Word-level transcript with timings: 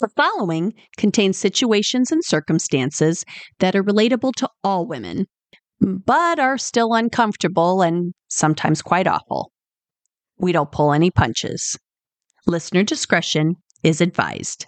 The 0.00 0.08
following 0.14 0.74
contains 0.96 1.36
situations 1.38 2.12
and 2.12 2.24
circumstances 2.24 3.24
that 3.58 3.74
are 3.74 3.82
relatable 3.82 4.32
to 4.36 4.48
all 4.62 4.86
women, 4.86 5.26
but 5.80 6.38
are 6.38 6.56
still 6.56 6.94
uncomfortable 6.94 7.82
and 7.82 8.14
sometimes 8.28 8.80
quite 8.80 9.08
awful. 9.08 9.50
We 10.38 10.52
don't 10.52 10.70
pull 10.70 10.92
any 10.92 11.10
punches. 11.10 11.76
Listener 12.46 12.84
discretion 12.84 13.56
is 13.82 14.00
advised. 14.00 14.66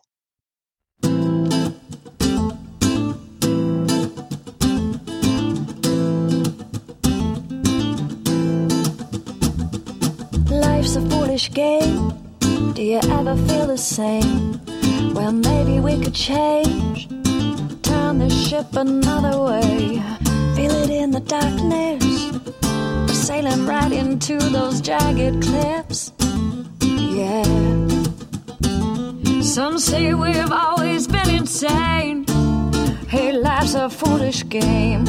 Life's 10.50 10.96
a 10.96 11.08
foolish 11.08 11.52
game. 11.52 12.12
Do 12.74 12.82
you 12.82 12.98
ever 12.98 13.36
feel 13.46 13.68
the 13.68 13.78
same? 13.78 14.60
Well, 15.14 15.32
maybe 15.32 15.80
we 15.80 16.02
could 16.02 16.14
change. 16.14 17.08
Turn 17.82 18.18
the 18.18 18.30
ship 18.30 18.74
another 18.74 19.40
way. 19.42 20.02
Feel 20.54 20.70
it 20.82 20.90
in 20.90 21.10
the 21.10 21.20
darkness. 21.20 22.04
We're 22.62 23.08
sailing 23.08 23.66
right 23.66 23.92
into 23.92 24.38
those 24.38 24.80
jagged 24.80 25.42
cliffs. 25.42 26.12
Yeah. 26.80 27.44
Some 29.42 29.78
say 29.78 30.14
we've 30.14 30.52
always 30.52 31.08
been 31.08 31.30
insane. 31.30 32.24
Hey, 33.08 33.32
life's 33.32 33.74
a 33.74 33.90
foolish 33.90 34.48
game. 34.48 35.04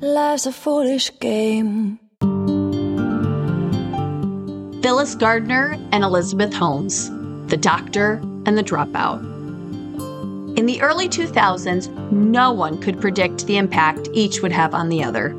Life's 0.00 0.46
a 0.46 0.52
foolish 0.52 1.10
game. 1.18 1.98
Phyllis 4.84 5.14
Gardner 5.14 5.78
and 5.92 6.04
Elizabeth 6.04 6.52
Holmes, 6.52 7.08
The 7.48 7.56
Doctor 7.56 8.20
and 8.44 8.58
the 8.58 8.62
Dropout. 8.62 9.18
In 10.58 10.66
the 10.66 10.82
early 10.82 11.08
2000s, 11.08 11.88
no 12.12 12.52
one 12.52 12.78
could 12.82 13.00
predict 13.00 13.46
the 13.46 13.56
impact 13.56 14.10
each 14.12 14.42
would 14.42 14.52
have 14.52 14.74
on 14.74 14.90
the 14.90 15.02
other. 15.02 15.34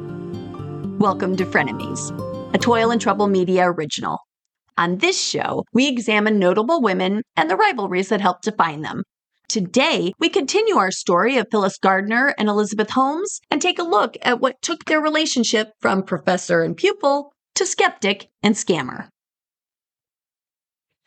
Welcome 0.97 1.35
to 1.35 1.45
Frenemies, 1.45 2.09
a 2.55 2.57
Toil 2.57 2.89
and 2.89 2.99
Trouble 2.99 3.27
Media 3.27 3.69
original. 3.69 4.17
On 4.79 4.97
this 4.97 5.23
show, 5.23 5.63
we 5.73 5.89
examine 5.89 6.39
notable 6.39 6.81
women 6.81 7.21
and 7.37 7.47
the 7.47 7.55
rivalries 7.55 8.09
that 8.09 8.21
helped 8.21 8.45
define 8.45 8.81
them. 8.81 9.03
Today, 9.47 10.11
we 10.17 10.27
continue 10.27 10.77
our 10.77 10.89
story 10.89 11.37
of 11.37 11.45
Phyllis 11.51 11.77
Gardner 11.77 12.33
and 12.39 12.49
Elizabeth 12.49 12.89
Holmes 12.89 13.41
and 13.51 13.61
take 13.61 13.77
a 13.77 13.83
look 13.83 14.17
at 14.23 14.39
what 14.39 14.59
took 14.63 14.85
their 14.85 14.99
relationship 14.99 15.73
from 15.81 16.01
professor 16.01 16.63
and 16.63 16.75
pupil 16.75 17.31
to 17.53 17.67
skeptic 17.67 18.29
and 18.41 18.55
scammer. 18.55 19.09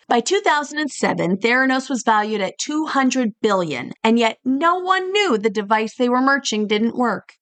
By 0.09 0.21
2007, 0.21 1.37
Theranos 1.37 1.91
was 1.91 2.03
valued 2.03 2.41
at 2.41 2.59
200 2.59 3.33
billion, 3.43 3.93
and 4.03 4.19
yet 4.19 4.39
no 4.43 4.77
one 4.77 5.13
knew 5.13 5.37
the 5.37 5.51
device 5.51 5.97
they 5.97 6.09
were 6.09 6.23
merching 6.23 6.67
didn't 6.67 6.97
work. 6.97 7.35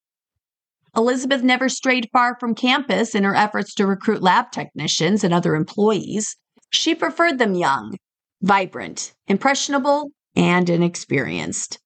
Elizabeth 0.97 1.44
never 1.44 1.69
strayed 1.69 2.09
far 2.12 2.37
from 2.41 2.56
campus 2.56 3.14
in 3.14 3.22
her 3.22 3.37
efforts 3.37 3.72
to 3.75 3.87
recruit 3.87 4.20
lab 4.20 4.50
technicians 4.50 5.22
and 5.22 5.33
other 5.33 5.55
employees. 5.55 6.37
She 6.70 6.97
preferred 6.97 7.39
them 7.39 7.55
young, 7.55 7.98
vibrant, 8.42 9.14
impressionable, 9.28 10.11
and 10.34 10.69
inexperienced. 10.69 11.78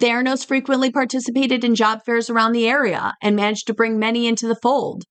Theranos 0.00 0.44
frequently 0.44 0.90
participated 0.90 1.62
in 1.62 1.76
job 1.76 2.00
fairs 2.04 2.28
around 2.28 2.52
the 2.52 2.68
area 2.68 3.14
and 3.22 3.36
managed 3.36 3.68
to 3.68 3.74
bring 3.74 3.98
many 3.98 4.26
into 4.26 4.48
the 4.48 4.58
fold. 4.60 5.04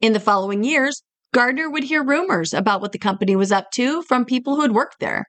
In 0.00 0.14
the 0.14 0.20
following 0.20 0.64
years, 0.64 1.02
Gardner 1.32 1.70
would 1.70 1.84
hear 1.84 2.04
rumors 2.04 2.52
about 2.52 2.82
what 2.82 2.92
the 2.92 2.98
company 2.98 3.34
was 3.34 3.50
up 3.50 3.70
to 3.72 4.02
from 4.02 4.24
people 4.24 4.56
who 4.56 4.62
had 4.62 4.72
worked 4.72 5.00
there. 5.00 5.24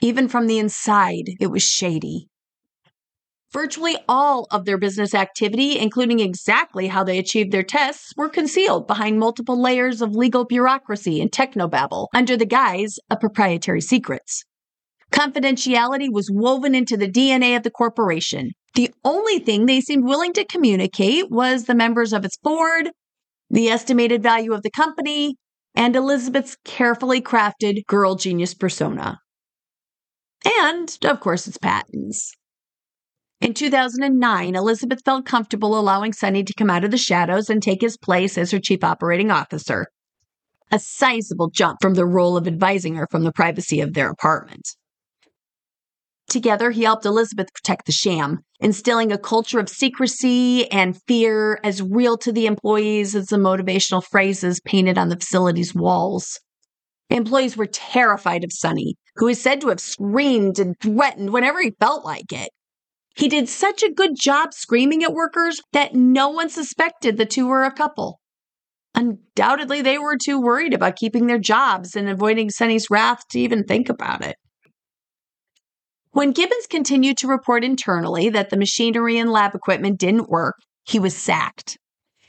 Even 0.00 0.28
from 0.28 0.46
the 0.46 0.58
inside, 0.58 1.24
it 1.40 1.48
was 1.48 1.62
shady. 1.62 2.28
Virtually 3.52 3.96
all 4.08 4.46
of 4.50 4.64
their 4.64 4.78
business 4.78 5.14
activity, 5.14 5.78
including 5.78 6.20
exactly 6.20 6.88
how 6.88 7.04
they 7.04 7.18
achieved 7.18 7.52
their 7.52 7.62
tests, 7.62 8.12
were 8.16 8.28
concealed 8.28 8.86
behind 8.86 9.18
multiple 9.18 9.60
layers 9.60 10.02
of 10.02 10.16
legal 10.16 10.44
bureaucracy 10.44 11.20
and 11.20 11.30
technobabble 11.30 12.08
under 12.14 12.36
the 12.36 12.46
guise 12.46 12.98
of 13.10 13.20
proprietary 13.20 13.80
secrets. 13.80 14.44
Confidentiality 15.12 16.08
was 16.10 16.30
woven 16.30 16.74
into 16.74 16.96
the 16.96 17.10
DNA 17.10 17.56
of 17.56 17.62
the 17.62 17.70
corporation. 17.70 18.50
The 18.74 18.92
only 19.04 19.38
thing 19.38 19.66
they 19.66 19.80
seemed 19.80 20.04
willing 20.04 20.32
to 20.34 20.44
communicate 20.44 21.30
was 21.30 21.64
the 21.64 21.74
members 21.74 22.12
of 22.12 22.24
its 22.24 22.36
board, 22.36 22.90
the 23.50 23.68
estimated 23.68 24.22
value 24.22 24.52
of 24.52 24.62
the 24.62 24.70
company, 24.70 25.36
and 25.74 25.94
Elizabeth's 25.94 26.56
carefully 26.64 27.20
crafted 27.20 27.84
girl 27.86 28.14
genius 28.14 28.54
persona. 28.54 29.18
And, 30.44 30.96
of 31.04 31.20
course, 31.20 31.46
its 31.46 31.58
patents. 31.58 32.32
In 33.40 33.52
2009, 33.52 34.56
Elizabeth 34.56 35.02
felt 35.04 35.26
comfortable 35.26 35.78
allowing 35.78 36.12
Sunny 36.12 36.42
to 36.42 36.54
come 36.54 36.70
out 36.70 36.84
of 36.84 36.90
the 36.90 36.96
shadows 36.96 37.50
and 37.50 37.62
take 37.62 37.82
his 37.82 37.98
place 37.98 38.38
as 38.38 38.50
her 38.50 38.58
chief 38.58 38.82
operating 38.82 39.30
officer. 39.30 39.86
A 40.72 40.78
sizable 40.78 41.50
jump 41.50 41.78
from 41.80 41.94
the 41.94 42.06
role 42.06 42.36
of 42.36 42.46
advising 42.46 42.94
her 42.96 43.06
from 43.10 43.24
the 43.24 43.32
privacy 43.32 43.80
of 43.80 43.92
their 43.92 44.10
apartment. 44.10 44.66
Together, 46.28 46.72
he 46.72 46.82
helped 46.82 47.06
Elizabeth 47.06 47.52
protect 47.54 47.86
the 47.86 47.92
sham, 47.92 48.40
instilling 48.58 49.12
a 49.12 49.18
culture 49.18 49.60
of 49.60 49.68
secrecy 49.68 50.70
and 50.72 51.00
fear 51.06 51.60
as 51.62 51.82
real 51.82 52.18
to 52.18 52.32
the 52.32 52.46
employees 52.46 53.14
as 53.14 53.26
the 53.26 53.36
motivational 53.36 54.02
phrases 54.02 54.60
painted 54.64 54.98
on 54.98 55.08
the 55.08 55.16
facility's 55.16 55.74
walls. 55.74 56.40
Employees 57.10 57.56
were 57.56 57.66
terrified 57.66 58.42
of 58.42 58.52
Sunny, 58.52 58.96
who 59.16 59.28
is 59.28 59.40
said 59.40 59.60
to 59.60 59.68
have 59.68 59.78
screamed 59.78 60.58
and 60.58 60.74
threatened 60.80 61.32
whenever 61.32 61.62
he 61.62 61.70
felt 61.78 62.04
like 62.04 62.32
it. 62.32 62.50
He 63.16 63.28
did 63.28 63.48
such 63.48 63.82
a 63.82 63.92
good 63.92 64.16
job 64.20 64.52
screaming 64.52 65.04
at 65.04 65.12
workers 65.12 65.60
that 65.72 65.94
no 65.94 66.28
one 66.28 66.50
suspected 66.50 67.16
the 67.16 67.24
two 67.24 67.46
were 67.46 67.64
a 67.64 67.72
couple. 67.72 68.20
Undoubtedly, 68.94 69.80
they 69.80 69.98
were 69.98 70.16
too 70.16 70.40
worried 70.40 70.74
about 70.74 70.96
keeping 70.96 71.26
their 71.26 71.38
jobs 71.38 71.94
and 71.94 72.08
avoiding 72.08 72.50
Sunny's 72.50 72.90
wrath 72.90 73.22
to 73.30 73.38
even 73.38 73.64
think 73.64 73.88
about 73.88 74.24
it. 74.24 74.36
When 76.16 76.32
Gibbons 76.32 76.66
continued 76.66 77.18
to 77.18 77.28
report 77.28 77.62
internally 77.62 78.30
that 78.30 78.48
the 78.48 78.56
machinery 78.56 79.18
and 79.18 79.30
lab 79.30 79.54
equipment 79.54 79.98
didn't 79.98 80.30
work, 80.30 80.54
he 80.82 80.98
was 80.98 81.14
sacked. 81.14 81.76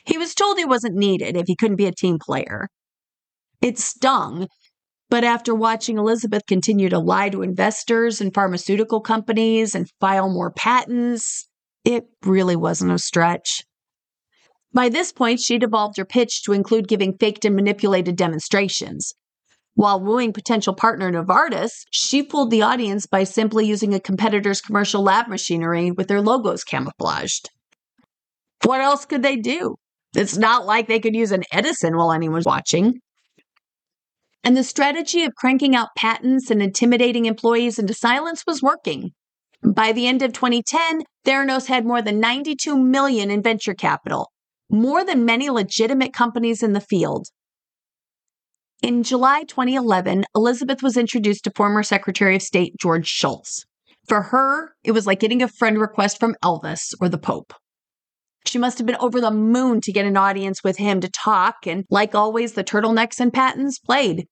He 0.03 0.17
was 0.17 0.35
told 0.35 0.57
he 0.57 0.65
wasn't 0.65 0.97
needed 0.97 1.37
if 1.37 1.47
he 1.47 1.55
couldn't 1.55 1.77
be 1.77 1.85
a 1.85 1.93
team 1.93 2.17
player. 2.19 2.67
It 3.61 3.79
stung, 3.79 4.49
but 5.09 5.23
after 5.23 5.55
watching 5.55 5.97
Elizabeth 5.97 6.41
continue 6.49 6.89
to 6.89 6.99
lie 6.99 7.29
to 7.29 7.43
investors 7.43 8.19
and 8.19 8.33
pharmaceutical 8.33 8.99
companies 8.99 9.73
and 9.73 9.89
file 10.01 10.29
more 10.29 10.51
patents, 10.51 11.47
it 11.85 12.07
really 12.25 12.57
wasn't 12.57 12.91
a 12.91 12.99
stretch. 12.99 13.63
By 14.73 14.89
this 14.89 15.13
point, 15.13 15.39
she'd 15.39 15.63
evolved 15.63 15.95
her 15.95 16.03
pitch 16.03 16.43
to 16.43 16.51
include 16.51 16.89
giving 16.89 17.17
faked 17.17 17.45
and 17.45 17.55
manipulated 17.55 18.17
demonstrations. 18.17 19.13
While 19.77 19.99
wooing 19.99 20.33
potential 20.33 20.73
partner 20.73 21.11
Novartis, 21.11 21.85
she 21.91 22.23
fooled 22.23 22.49
the 22.49 22.63
audience 22.63 23.05
by 23.05 23.23
simply 23.23 23.67
using 23.67 23.93
a 23.93 23.99
competitor's 23.99 24.59
commercial 24.59 25.03
lab 25.03 25.27
machinery 25.27 25.91
with 25.91 26.07
their 26.07 26.19
logos 26.19 26.63
camouflaged. 26.63 27.51
What 28.63 28.81
else 28.81 29.05
could 29.05 29.21
they 29.21 29.35
do? 29.35 29.75
It's 30.15 30.35
not 30.35 30.65
like 30.65 30.87
they 30.87 30.99
could 30.99 31.15
use 31.15 31.31
an 31.31 31.43
Edison 31.51 31.95
while 31.95 32.11
anyone's 32.11 32.47
watching. 32.47 33.01
And 34.43 34.57
the 34.57 34.63
strategy 34.63 35.25
of 35.25 35.35
cranking 35.35 35.75
out 35.75 35.89
patents 35.95 36.49
and 36.49 36.59
intimidating 36.59 37.25
employees 37.25 37.77
into 37.77 37.93
silence 37.93 38.45
was 38.47 38.63
working. 38.63 39.11
By 39.61 39.91
the 39.91 40.07
end 40.07 40.23
of 40.23 40.33
2010, 40.33 41.03
Theranos 41.23 41.67
had 41.67 41.85
more 41.85 42.01
than 42.01 42.19
92 42.19 42.75
million 42.75 43.29
in 43.29 43.43
venture 43.43 43.75
capital, 43.75 44.31
more 44.71 45.05
than 45.05 45.23
many 45.23 45.51
legitimate 45.51 46.13
companies 46.13 46.63
in 46.63 46.73
the 46.73 46.81
field. 46.81 47.27
In 48.83 49.01
July 49.01 49.43
2011, 49.43 50.25
Elizabeth 50.35 50.83
was 50.83 50.97
introduced 50.97 51.43
to 51.45 51.51
former 51.55 51.81
Secretary 51.81 52.35
of 52.35 52.43
State 52.43 52.75
George 52.79 53.07
Shultz. 53.07 53.65
For 54.07 54.21
her, 54.21 54.75
it 54.83 54.91
was 54.91 55.07
like 55.07 55.19
getting 55.19 55.41
a 55.41 55.47
friend 55.47 55.81
request 55.81 56.19
from 56.19 56.35
Elvis 56.43 56.93
or 57.01 57.09
the 57.09 57.17
Pope. 57.17 57.53
She 58.45 58.59
must 58.59 58.77
have 58.77 58.85
been 58.85 58.95
over 58.97 59.19
the 59.19 59.31
moon 59.31 59.81
to 59.81 59.91
get 59.91 60.05
an 60.05 60.15
audience 60.15 60.63
with 60.63 60.77
him 60.77 61.01
to 61.01 61.09
talk, 61.09 61.65
and 61.65 61.85
like 61.89 62.13
always, 62.13 62.53
the 62.53 62.63
turtlenecks 62.63 63.19
and 63.19 63.33
patents 63.33 63.79
played. 63.79 64.27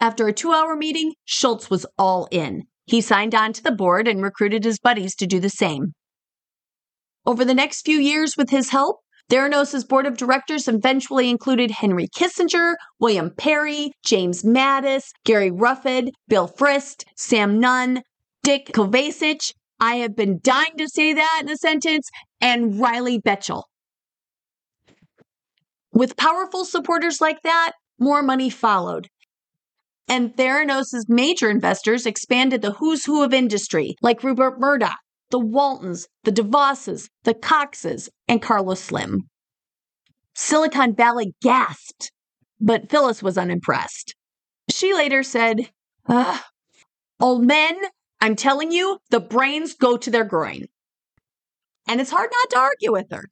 After 0.00 0.26
a 0.26 0.32
two 0.32 0.52
hour 0.52 0.74
meeting, 0.74 1.14
Shultz 1.24 1.70
was 1.70 1.86
all 1.96 2.26
in. 2.32 2.64
He 2.86 3.00
signed 3.00 3.34
on 3.34 3.52
to 3.52 3.62
the 3.62 3.70
board 3.70 4.08
and 4.08 4.22
recruited 4.22 4.64
his 4.64 4.80
buddies 4.80 5.14
to 5.16 5.26
do 5.26 5.38
the 5.38 5.48
same. 5.48 5.94
Over 7.24 7.44
the 7.44 7.54
next 7.54 7.82
few 7.84 7.98
years, 7.98 8.36
with 8.36 8.50
his 8.50 8.70
help, 8.70 8.98
Theranos' 9.32 9.88
board 9.88 10.04
of 10.04 10.18
directors 10.18 10.68
eventually 10.68 11.30
included 11.30 11.70
Henry 11.70 12.06
Kissinger, 12.06 12.74
William 13.00 13.30
Perry, 13.30 13.92
James 14.04 14.42
Mattis, 14.42 15.04
Gary 15.24 15.50
Roughead, 15.50 16.10
Bill 16.28 16.46
Frist, 16.46 17.04
Sam 17.16 17.58
Nunn, 17.58 18.02
Dick 18.42 18.66
Kovacevich. 18.74 19.54
I 19.80 19.94
have 19.96 20.14
been 20.14 20.40
dying 20.42 20.76
to 20.76 20.86
say 20.86 21.14
that 21.14 21.40
in 21.42 21.48
a 21.50 21.56
sentence, 21.56 22.10
and 22.42 22.78
Riley 22.78 23.18
Bechtel. 23.18 23.62
With 25.94 26.18
powerful 26.18 26.66
supporters 26.66 27.22
like 27.22 27.40
that, 27.40 27.72
more 27.98 28.22
money 28.22 28.50
followed. 28.50 29.08
And 30.08 30.36
Theranos' 30.36 31.08
major 31.08 31.48
investors 31.48 32.04
expanded 32.04 32.60
the 32.60 32.72
who's 32.72 33.06
who 33.06 33.22
of 33.22 33.32
industry, 33.32 33.94
like 34.02 34.22
Rupert 34.22 34.60
Murdoch, 34.60 34.98
the 35.32 35.38
Waltons, 35.40 36.06
the 36.24 36.30
DeVosses, 36.30 37.08
the 37.24 37.34
Coxes, 37.34 38.08
and 38.28 38.40
Carlos 38.40 38.80
Slim. 38.80 39.28
Silicon 40.34 40.94
Valley 40.94 41.34
gasped, 41.42 42.12
but 42.60 42.90
Phyllis 42.90 43.22
was 43.22 43.38
unimpressed. 43.38 44.14
She 44.70 44.94
later 44.94 45.22
said, 45.22 45.70
Old 47.18 47.44
men, 47.44 47.80
I'm 48.20 48.36
telling 48.36 48.70
you, 48.70 48.98
the 49.10 49.20
brains 49.20 49.74
go 49.74 49.96
to 49.96 50.10
their 50.10 50.24
groin. 50.24 50.66
And 51.88 52.00
it's 52.00 52.10
hard 52.10 52.30
not 52.30 52.50
to 52.50 52.58
argue 52.58 52.92
with 52.92 53.10
her. 53.10 53.24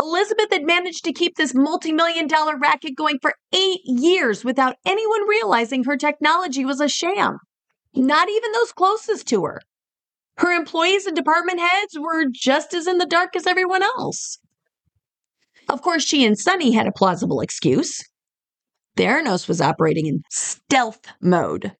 Elizabeth 0.00 0.48
had 0.50 0.64
managed 0.64 1.04
to 1.04 1.12
keep 1.12 1.36
this 1.36 1.54
multi 1.54 1.92
million 1.92 2.26
dollar 2.26 2.56
racket 2.56 2.96
going 2.96 3.18
for 3.20 3.34
eight 3.52 3.80
years 3.84 4.44
without 4.44 4.76
anyone 4.84 5.28
realizing 5.28 5.84
her 5.84 5.96
technology 5.96 6.64
was 6.64 6.80
a 6.80 6.88
sham. 6.88 7.38
Not 7.94 8.28
even 8.28 8.52
those 8.52 8.72
closest 8.72 9.28
to 9.28 9.44
her. 9.44 9.60
Her 10.40 10.52
employees 10.52 11.04
and 11.04 11.14
department 11.14 11.60
heads 11.60 11.98
were 11.98 12.24
just 12.32 12.72
as 12.72 12.86
in 12.86 12.96
the 12.96 13.04
dark 13.04 13.36
as 13.36 13.46
everyone 13.46 13.82
else. 13.82 14.38
Of 15.68 15.82
course, 15.82 16.02
she 16.02 16.24
and 16.24 16.38
Sunny 16.38 16.72
had 16.72 16.86
a 16.86 16.92
plausible 16.92 17.42
excuse. 17.42 18.02
Theranos 18.96 19.48
was 19.48 19.60
operating 19.60 20.06
in 20.06 20.22
stealth 20.30 21.00
mode. 21.20 21.72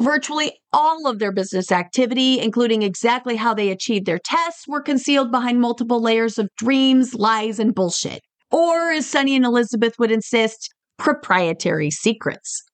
Virtually 0.00 0.58
all 0.72 1.06
of 1.06 1.20
their 1.20 1.30
business 1.30 1.70
activity, 1.70 2.40
including 2.40 2.82
exactly 2.82 3.36
how 3.36 3.54
they 3.54 3.70
achieved 3.70 4.04
their 4.04 4.18
tests, 4.18 4.66
were 4.66 4.82
concealed 4.82 5.30
behind 5.30 5.60
multiple 5.60 6.02
layers 6.02 6.38
of 6.38 6.48
dreams, 6.58 7.14
lies, 7.14 7.60
and 7.60 7.72
bullshit. 7.72 8.20
Or, 8.50 8.90
as 8.90 9.06
Sunny 9.06 9.36
and 9.36 9.44
Elizabeth 9.44 9.94
would 10.00 10.10
insist, 10.10 10.74
proprietary 10.98 11.92
secrets. 11.92 12.64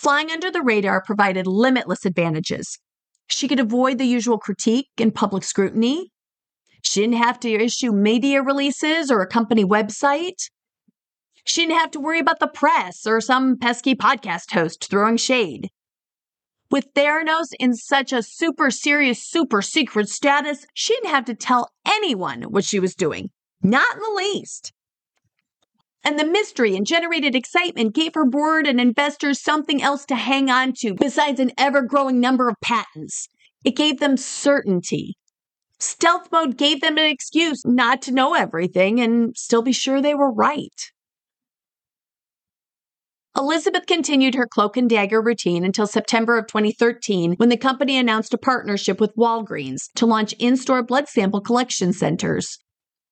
Flying 0.00 0.30
under 0.30 0.50
the 0.50 0.62
radar 0.62 1.02
provided 1.02 1.46
limitless 1.46 2.06
advantages. 2.06 2.78
She 3.26 3.46
could 3.46 3.60
avoid 3.60 3.98
the 3.98 4.06
usual 4.06 4.38
critique 4.38 4.88
and 4.96 5.14
public 5.14 5.44
scrutiny. 5.44 6.10
She 6.80 7.02
didn't 7.02 7.22
have 7.22 7.38
to 7.40 7.50
issue 7.50 7.92
media 7.92 8.40
releases 8.40 9.10
or 9.10 9.20
a 9.20 9.26
company 9.26 9.62
website. 9.62 10.48
She 11.44 11.66
didn't 11.66 11.80
have 11.80 11.90
to 11.90 12.00
worry 12.00 12.18
about 12.18 12.40
the 12.40 12.48
press 12.48 13.06
or 13.06 13.20
some 13.20 13.58
pesky 13.58 13.94
podcast 13.94 14.52
host 14.52 14.88
throwing 14.88 15.18
shade. 15.18 15.68
With 16.70 16.94
Theranos 16.94 17.48
in 17.58 17.74
such 17.74 18.10
a 18.10 18.22
super 18.22 18.70
serious, 18.70 19.22
super 19.22 19.60
secret 19.60 20.08
status, 20.08 20.64
she 20.72 20.94
didn't 20.94 21.10
have 21.10 21.26
to 21.26 21.34
tell 21.34 21.68
anyone 21.86 22.44
what 22.44 22.64
she 22.64 22.80
was 22.80 22.94
doing. 22.94 23.28
Not 23.62 23.96
in 23.96 24.00
the 24.00 24.14
least. 24.16 24.72
And 26.02 26.18
the 26.18 26.24
mystery 26.24 26.76
and 26.76 26.86
generated 26.86 27.34
excitement 27.34 27.94
gave 27.94 28.14
her 28.14 28.24
board 28.24 28.66
and 28.66 28.80
investors 28.80 29.40
something 29.40 29.82
else 29.82 30.06
to 30.06 30.14
hang 30.14 30.50
on 30.50 30.72
to 30.78 30.94
besides 30.94 31.40
an 31.40 31.52
ever 31.58 31.82
growing 31.82 32.20
number 32.20 32.48
of 32.48 32.56
patents. 32.62 33.28
It 33.64 33.76
gave 33.76 34.00
them 34.00 34.16
certainty. 34.16 35.16
Stealth 35.78 36.28
mode 36.32 36.56
gave 36.56 36.80
them 36.80 36.98
an 36.98 37.04
excuse 37.04 37.64
not 37.64 38.02
to 38.02 38.12
know 38.12 38.34
everything 38.34 39.00
and 39.00 39.36
still 39.36 39.62
be 39.62 39.72
sure 39.72 40.00
they 40.00 40.14
were 40.14 40.32
right. 40.32 40.90
Elizabeth 43.36 43.86
continued 43.86 44.34
her 44.34 44.46
cloak 44.46 44.76
and 44.76 44.90
dagger 44.90 45.22
routine 45.22 45.64
until 45.64 45.86
September 45.86 46.36
of 46.36 46.46
2013 46.46 47.34
when 47.34 47.48
the 47.48 47.56
company 47.56 47.96
announced 47.96 48.34
a 48.34 48.38
partnership 48.38 49.00
with 49.00 49.14
Walgreens 49.16 49.90
to 49.94 50.04
launch 50.04 50.32
in 50.34 50.56
store 50.56 50.82
blood 50.82 51.08
sample 51.08 51.40
collection 51.40 51.92
centers. 51.92 52.58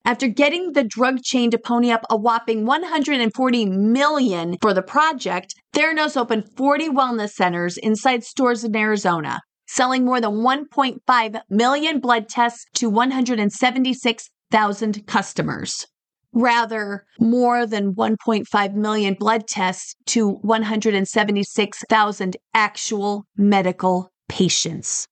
After 0.05 0.29
getting 0.29 0.73
the 0.73 0.85
drug 0.85 1.23
chain 1.23 1.51
to 1.51 1.59
pony 1.59 1.91
up 1.91 2.05
a 2.09 2.17
whopping 2.17 2.65
140 2.65 3.67
million 3.67 4.57
for 4.63 4.73
the 4.73 4.83
project, 4.83 5.55
Theranos 5.75 6.17
opened 6.17 6.49
40 6.57 6.89
wellness 6.89 7.31
centers 7.31 7.77
inside 7.77 8.25
stores 8.25 8.65
in 8.65 8.75
Arizona, 8.75 9.41
selling 9.67 10.05
more 10.05 10.21
than 10.21 10.43
1.5 10.43 11.41
million 11.51 12.01
blood 12.01 12.29
tests 12.29 12.65
to 12.75 12.89
176,000 12.89 15.07
customers 15.07 15.87
rather 16.33 17.05
more 17.19 17.67
than 17.67 17.95
1.5 17.95 18.75
million 18.75 19.15
blood 19.15 19.49
tests 19.49 19.97
to 20.07 20.29
176,000 20.29 22.37
actual 22.55 23.25
medical 23.37 24.13
patients. 24.29 25.09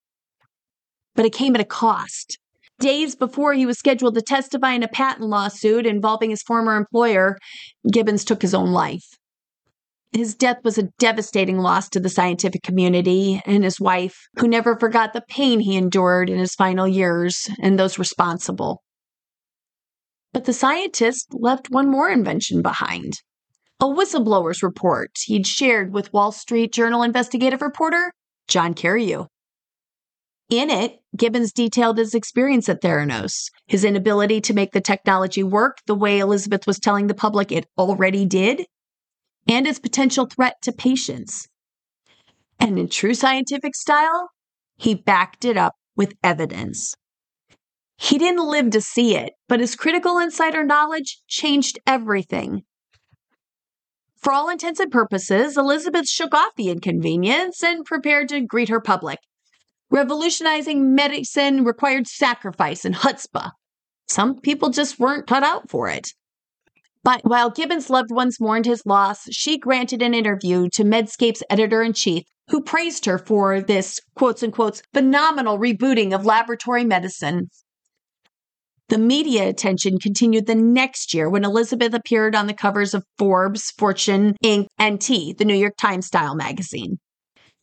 But 1.15 1.25
it 1.25 1.33
came 1.33 1.55
at 1.55 1.61
a 1.61 1.65
cost. 1.65 2.39
Days 2.79 3.17
before 3.17 3.55
he 3.55 3.65
was 3.65 3.79
scheduled 3.79 4.15
to 4.15 4.23
testify 4.23 4.73
in 4.73 4.83
a 4.83 4.89
patent 4.89 5.29
lawsuit 5.29 5.87
involving 5.87 6.31
his 6.31 6.43
former 6.43 6.77
employer, 6.77 7.39
Gibbons 7.91 8.25
took 8.25 8.43
his 8.43 8.55
own 8.55 8.73
life. 8.73 9.17
His 10.13 10.35
death 10.35 10.59
was 10.63 10.79
a 10.79 10.89
devastating 10.99 11.59
loss 11.59 11.89
to 11.91 12.01
the 12.01 12.09
scientific 12.09 12.63
community 12.63 13.41
and 13.45 13.65
his 13.65 13.81
wife, 13.81 14.29
who 14.39 14.49
never 14.49 14.79
forgot 14.79 15.13
the 15.13 15.25
pain 15.29 15.61
he 15.61 15.77
endured 15.77 16.31
in 16.31 16.39
his 16.39 16.55
final 16.55 16.87
years 16.87 17.49
and 17.61 17.79
those 17.79 17.99
responsible. 17.99 18.83
But 20.33 20.45
the 20.45 20.53
scientist 20.53 21.29
left 21.33 21.71
one 21.71 21.91
more 21.91 22.11
invention 22.11 22.63
behind 22.63 23.15
a 23.81 23.87
whistleblower's 23.87 24.63
report 24.63 25.11
he'd 25.25 25.47
shared 25.47 25.93
with 25.93 26.13
Wall 26.13 26.33
Street 26.33 26.73
Journal 26.73 27.03
investigative 27.03 27.61
reporter 27.61 28.13
John 28.49 28.75
Carreyrou. 28.75 29.27
In 30.49 30.71
it, 30.71 31.01
Gibbons 31.17 31.53
detailed 31.53 31.99
his 31.99 32.15
experience 32.15 32.69
at 32.69 32.81
Theranos, 32.81 33.51
his 33.67 33.85
inability 33.85 34.41
to 34.43 34.55
make 34.55 34.73
the 34.73 34.81
technology 34.81 35.43
work 35.43 35.79
the 35.87 35.95
way 35.95 36.21
Elizabeth 36.21 36.67
was 36.67 36.79
telling 36.79 37.09
the 37.09 37.15
public 37.15 37.51
it 37.51 37.67
already 37.77 38.25
did, 38.25 38.65
and 39.49 39.67
its 39.67 39.81
potential 39.81 40.27
threat 40.27 40.55
to 40.63 40.73
patients. 40.73 41.49
And 42.61 42.79
in 42.79 42.89
true 42.89 43.15
scientific 43.15 43.75
style, 43.75 44.31
he 44.77 44.95
backed 44.95 45.45
it 45.45 45.57
up 45.57 45.75
with 45.97 46.15
evidence. 46.23 46.95
He 47.97 48.17
didn't 48.17 48.49
live 48.49 48.71
to 48.71 48.81
see 48.81 49.17
it, 49.17 49.33
but 49.49 49.61
his 49.61 49.75
critical 49.75 50.19
insider 50.19 50.65
knowledge 50.65 51.23
changed 51.27 51.81
everything. 51.87 52.63
For 54.17 54.33
all 54.33 54.49
intents 54.49 54.81
and 54.81 54.93
purposes, 54.93 55.57
Elizabeth 55.57 56.09
shook 56.09 56.35
off 56.35 56.55
the 56.57 56.69
inconvenience 56.69 57.63
and 57.65 57.85
prepared 57.85 58.29
to 58.29 58.41
greet 58.41 58.69
her 58.69 58.81
public. 58.81 59.19
Revolutionizing 59.91 60.95
medicine 60.95 61.65
required 61.65 62.07
sacrifice 62.07 62.85
and 62.85 62.95
chutzpah. 62.95 63.53
Some 64.09 64.41
people 64.41 64.71
just 64.71 64.99
weren't 64.99 65.27
cut 65.27 65.43
out 65.43 65.71
for 65.71 65.89
it. 65.89 66.09
But 67.05 67.21
while 67.25 67.51
Gibbons' 67.51 67.89
loved 67.89 68.11
ones 68.11 68.41
mourned 68.41 68.67
his 68.67 68.85
loss, 68.85 69.29
she 69.31 69.59
granted 69.59 70.03
an 70.03 70.13
interview 70.13 70.69
to 70.71 70.83
Medscape's 70.83 71.43
editor 71.49 71.83
in 71.83 71.93
chief, 71.93 72.25
who 72.49 72.63
praised 72.63 73.05
her 73.05 73.19
for 73.19 73.61
this 73.61 74.01
quotes 74.17 74.43
unquote 74.43 74.83
phenomenal 74.93 75.59
rebooting 75.59 76.13
of 76.13 76.27
laboratory 76.27 76.85
medicine. 76.85 77.49
The 78.89 78.99
media 78.99 79.49
attention 79.49 79.99
continued 79.99 80.47
the 80.47 80.55
next 80.55 81.13
year 81.13 81.29
when 81.29 81.45
Elizabeth 81.45 81.93
appeared 81.93 82.37
on 82.37 82.47
the 82.47 82.55
covers 82.55 82.95
of 82.95 83.05
Forbes, 83.19 83.73
Fortune, 83.73 84.37
Inc., 84.45 84.67
and 84.79 85.01
T, 85.01 85.33
the 85.33 85.45
New 85.45 85.55
York 85.55 85.75
Times 85.77 86.07
style 86.07 86.37
magazine. 86.37 86.99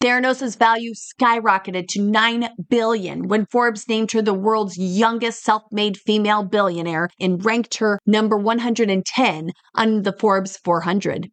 Theranos' 0.02 0.58
value 0.58 0.94
skyrocketed 0.94 1.88
to 1.90 2.02
9 2.02 2.50
billion 2.70 3.28
when 3.28 3.46
Forbes 3.46 3.88
named 3.88 4.12
her 4.12 4.22
the 4.22 4.34
world's 4.34 4.78
youngest 4.78 5.44
self-made 5.44 5.98
female 5.98 6.44
billionaire 6.44 7.10
and 7.20 7.44
ranked 7.46 7.76
her 7.76 8.00
number 8.06 8.38
110 8.38 9.52
on 9.76 10.02
the 10.02 10.14
Forbes 10.14 10.58
400. 10.58 11.30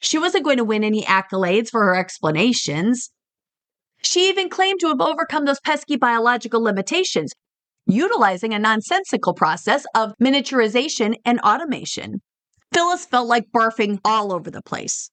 She 0.00 0.18
wasn't 0.18 0.44
going 0.44 0.58
to 0.58 0.64
win 0.64 0.84
any 0.84 1.02
accolades 1.02 1.70
for 1.70 1.84
her 1.84 1.96
explanations. 1.96 3.10
She 4.02 4.28
even 4.28 4.50
claimed 4.50 4.80
to 4.80 4.88
have 4.88 5.00
overcome 5.00 5.46
those 5.46 5.60
pesky 5.60 5.96
biological 5.96 6.62
limitations, 6.62 7.32
utilizing 7.86 8.52
a 8.52 8.58
nonsensical 8.58 9.32
process 9.32 9.86
of 9.94 10.12
miniaturization 10.22 11.14
and 11.24 11.40
automation. 11.40 12.20
Phyllis 12.74 13.06
felt 13.06 13.28
like 13.28 13.44
barfing 13.56 14.00
all 14.04 14.32
over 14.32 14.50
the 14.50 14.62
place. 14.62 15.10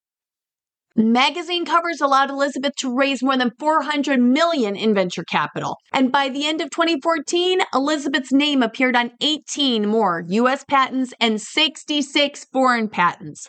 Magazine 0.96 1.66
covers 1.66 2.02
allowed 2.02 2.30
Elizabeth 2.30 2.76
to 2.80 2.94
raise 2.94 3.24
more 3.24 3.38
than 3.38 3.52
400 3.58 4.20
million 4.20 4.76
in 4.76 4.94
venture 4.94 5.24
capital. 5.24 5.78
And 5.94 6.12
by 6.12 6.28
the 6.28 6.46
end 6.46 6.60
of 6.60 6.70
2014, 6.70 7.60
Elizabeth's 7.74 8.34
name 8.34 8.62
appeared 8.62 8.98
on 8.98 9.12
18 9.22 9.88
more 9.88 10.26
US 10.28 10.66
patents 10.66 11.14
and 11.22 11.42
66 11.42 12.46
foreign 12.52 12.90
patents. 12.90 13.48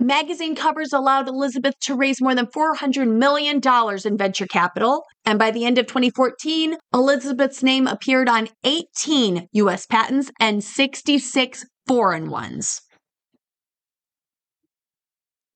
Magazine 0.00 0.56
covers 0.56 0.92
allowed 0.92 1.28
Elizabeth 1.28 1.74
to 1.82 1.94
raise 1.94 2.22
more 2.22 2.34
than 2.34 2.46
$400 2.46 3.06
million 3.06 3.60
in 4.04 4.16
venture 4.16 4.46
capital. 4.46 5.04
And 5.24 5.38
by 5.38 5.50
the 5.50 5.64
end 5.64 5.78
of 5.78 5.86
2014, 5.86 6.76
Elizabeth's 6.92 7.62
name 7.62 7.86
appeared 7.86 8.28
on 8.28 8.48
18 8.64 9.46
US 9.52 9.86
patents 9.86 10.32
and 10.40 10.64
66 10.64 11.66
foreign 11.86 12.30
ones. 12.30 12.80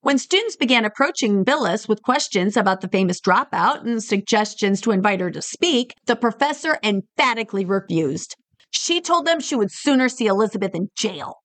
When 0.05 0.19
students 0.19 0.55
began 0.55 0.85
approaching 0.85 1.47
Phyllis 1.47 1.89
with 1.89 2.03
questions 2.03 2.59
about 2.59 2.83
the 2.83 2.89
famous 2.89 3.23
dropout 3.23 3.87
and 3.87 4.05
suggestions 4.05 4.83
to 4.83 4.91
invite 4.91 5.21
her 5.21 5.31
to 5.31 5.41
speak, 5.41 5.95
the 6.05 6.15
professor 6.15 6.79
emphatically 6.85 7.65
refused. 7.65 8.37
She 8.71 9.01
told 9.01 9.27
them 9.27 9.41
she 9.41 9.57
would 9.57 9.73
sooner 9.73 10.11
see 10.11 10.27
Elizabeth 10.27 10.75
in 10.75 10.89
jail. 10.95 11.37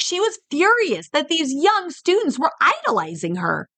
She 0.00 0.18
was 0.18 0.40
furious 0.50 1.08
that 1.10 1.28
these 1.28 1.54
young 1.54 1.90
students 1.90 2.36
were 2.36 2.50
idolizing 2.60 3.36
her. 3.36 3.68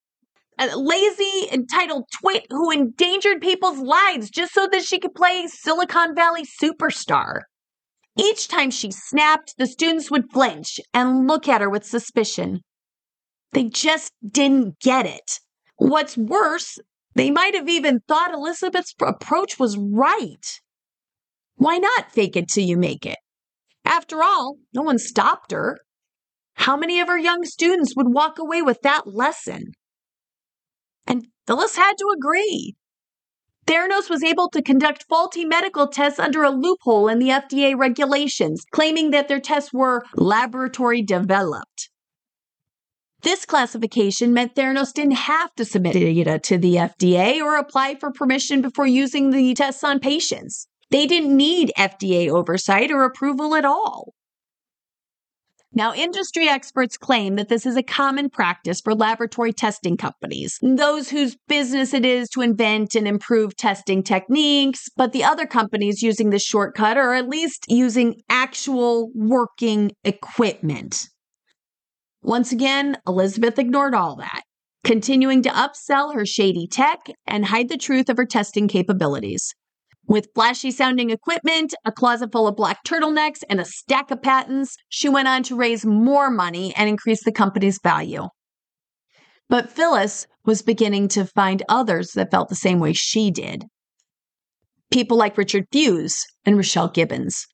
A 0.59 0.75
lazy, 0.75 1.51
entitled 1.53 2.05
twit 2.19 2.47
who 2.49 2.71
endangered 2.71 3.43
people's 3.43 3.81
lives 3.81 4.31
just 4.31 4.55
so 4.55 4.67
that 4.73 4.85
she 4.85 4.99
could 4.99 5.15
play 5.15 5.47
Silicon 5.47 6.15
Valley 6.15 6.47
superstar. 6.59 7.41
Each 8.19 8.49
time 8.49 8.71
she 8.71 8.91
snapped, 8.91 9.57
the 9.59 9.67
students 9.67 10.11
would 10.11 10.33
flinch 10.33 10.81
and 10.95 11.29
look 11.29 11.47
at 11.49 11.61
her 11.61 11.69
with 11.69 11.85
suspicion. 11.85 12.63
They 13.53 13.65
just 13.65 14.13
didn't 14.27 14.81
get 14.81 15.07
it. 15.07 15.41
What's 15.77 16.17
worse, 16.17 16.79
they 17.15 17.31
might 17.31 17.55
have 17.55 17.69
even 17.69 18.01
thought 18.07 18.35
Elizabeth's 18.35 18.95
approach 19.01 19.59
was 19.59 19.77
right. 19.77 20.61
Why 21.57 21.79
not 21.79 22.13
fake 22.13 22.37
it 22.37 22.49
till 22.49 22.65
you 22.65 22.77
make 22.77 23.07
it? 23.07 23.19
After 23.85 24.23
all, 24.23 24.59
no 24.75 24.83
one 24.83 24.99
stopped 24.99 25.53
her. 25.53 25.79
How 26.55 26.77
many 26.77 27.01
of 27.01 27.09
her 27.09 27.19
young 27.19 27.45
students 27.45 27.95
would 27.97 28.13
walk 28.13 28.39
away 28.39 28.63
with 28.63 28.83
that 28.83 29.07
lesson? 29.07 29.73
And 31.07 31.29
Phyllis 31.47 31.77
had 31.77 31.95
to 31.99 32.15
agree. 32.17 32.75
Theranos 33.67 34.09
was 34.09 34.23
able 34.23 34.49
to 34.51 34.63
conduct 34.63 35.07
faulty 35.09 35.45
medical 35.45 35.89
tests 35.89 36.19
under 36.19 36.43
a 36.43 36.51
loophole 36.51 37.09
in 37.09 37.19
the 37.19 37.29
FDA 37.29 37.77
regulations, 37.77 38.65
claiming 38.71 39.11
that 39.11 39.29
their 39.29 39.41
tests 39.41 39.73
were 39.73 40.05
laboratory 40.15 41.03
developed. 41.03 41.91
This 43.27 43.45
classification 43.45 44.33
meant 44.33 44.55
Theranos 44.55 44.93
didn't 44.93 45.17
have 45.17 45.53
to 45.57 45.65
submit 45.65 45.95
data 45.95 46.39
to 46.45 46.59
the 46.59 46.77
FDA 46.77 47.41
or 47.43 47.57
apply 47.57 47.97
for 47.97 48.13
permission 48.13 48.63
before 48.63 48.87
using 48.87 49.31
the 49.31 49.53
tests 49.55 49.83
on 49.83 49.99
patients. 49.99 50.69
They 50.93 51.09
didn't 51.09 51.37
need 51.37 51.73
FDA 51.77 52.29
oversight 52.29 52.93
or 52.93 53.03
approval 53.03 53.57
at 53.57 53.65
all. 53.65 54.15
Now, 55.73 55.93
industry 55.93 56.49
experts 56.49 56.97
claim 56.97 57.35
that 57.35 57.49
this 57.49 57.67
is 57.67 57.77
a 57.77 57.83
common 57.83 58.31
practice 58.31 58.81
for 58.81 58.95
laboratory 58.95 59.53
testing 59.53 59.97
companies, 59.97 60.61
those 60.63 61.11
whose 61.11 61.37
business 61.49 61.93
it 61.95 62.05
is 62.05 62.29
to 62.29 62.43
invent 62.43 62.95
and 62.95 63.09
improve 63.09 63.57
testing 63.57 64.05
techniques, 64.05 64.89
but 64.97 65.11
the 65.11 65.25
other 65.25 65.47
companies 65.47 66.01
using 66.01 66.31
this 66.31 66.45
shortcut 66.45 66.97
are 66.97 67.15
at 67.15 67.29
least 67.29 67.65
using 67.69 68.21
actual 68.31 69.11
working 69.17 69.91
equipment. 70.05 71.09
Once 72.27 72.51
again, 72.51 72.97
Elizabeth 73.07 73.57
ignored 73.57 73.95
all 73.95 74.17
that, 74.17 74.43
continuing 74.83 75.43
to 75.43 75.49
upsell 75.49 76.13
her 76.13 76.27
shady 76.27 76.67
tech 76.67 76.99
and 77.25 77.47
hide 77.47 77.69
the 77.69 77.77
truth 77.77 78.09
of 78.09 78.17
her 78.17 78.27
testing 78.27 78.67
capabilities. 78.67 79.55
With 80.09 80.31
flashy 80.35 80.73
sounding 80.73 81.11
equipment, 81.11 81.73
a 81.85 81.93
closet 81.93 82.33
full 82.33 82.49
of 82.49 82.57
black 82.57 82.83
turtlenecks, 82.85 83.45
and 83.49 83.61
a 83.61 83.65
stack 83.65 84.11
of 84.11 84.23
patents, 84.23 84.77
she 84.89 85.09
went 85.09 85.29
on 85.29 85.45
to 85.45 85.55
raise 85.55 85.87
more 85.87 86.29
money 86.29 86.75
and 86.75 86.89
increase 86.89 87.23
the 87.23 87.31
company's 87.31 87.79
value. 87.81 88.27
But 89.49 89.71
Phyllis 89.71 90.27
was 90.45 90.63
beginning 90.63 91.07
to 91.11 91.27
find 91.27 91.63
others 91.69 92.11
that 92.17 92.33
felt 92.33 92.49
the 92.49 92.57
same 92.57 92.81
way 92.81 92.93
she 92.93 93.31
did. 93.31 93.67
People 94.91 95.17
like 95.17 95.39
Richard 95.39 95.67
Fuisz 95.73 96.25
and 96.45 96.57
Rochelle 96.57 96.89
Gibbons. 96.89 97.47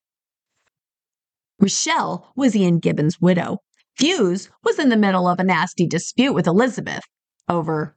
Rochelle 1.61 2.33
was 2.35 2.57
Ian 2.57 2.79
Gibbons' 2.79 3.21
widow. 3.21 3.59
Fuisz 3.99 4.49
was 4.65 4.79
in 4.79 4.89
the 4.89 4.97
middle 4.97 5.29
of 5.29 5.39
a 5.39 5.45
nasty 5.45 5.87
dispute 5.87 6.33
with 6.33 6.47
Elizabeth 6.47 7.05
over, 7.49 7.97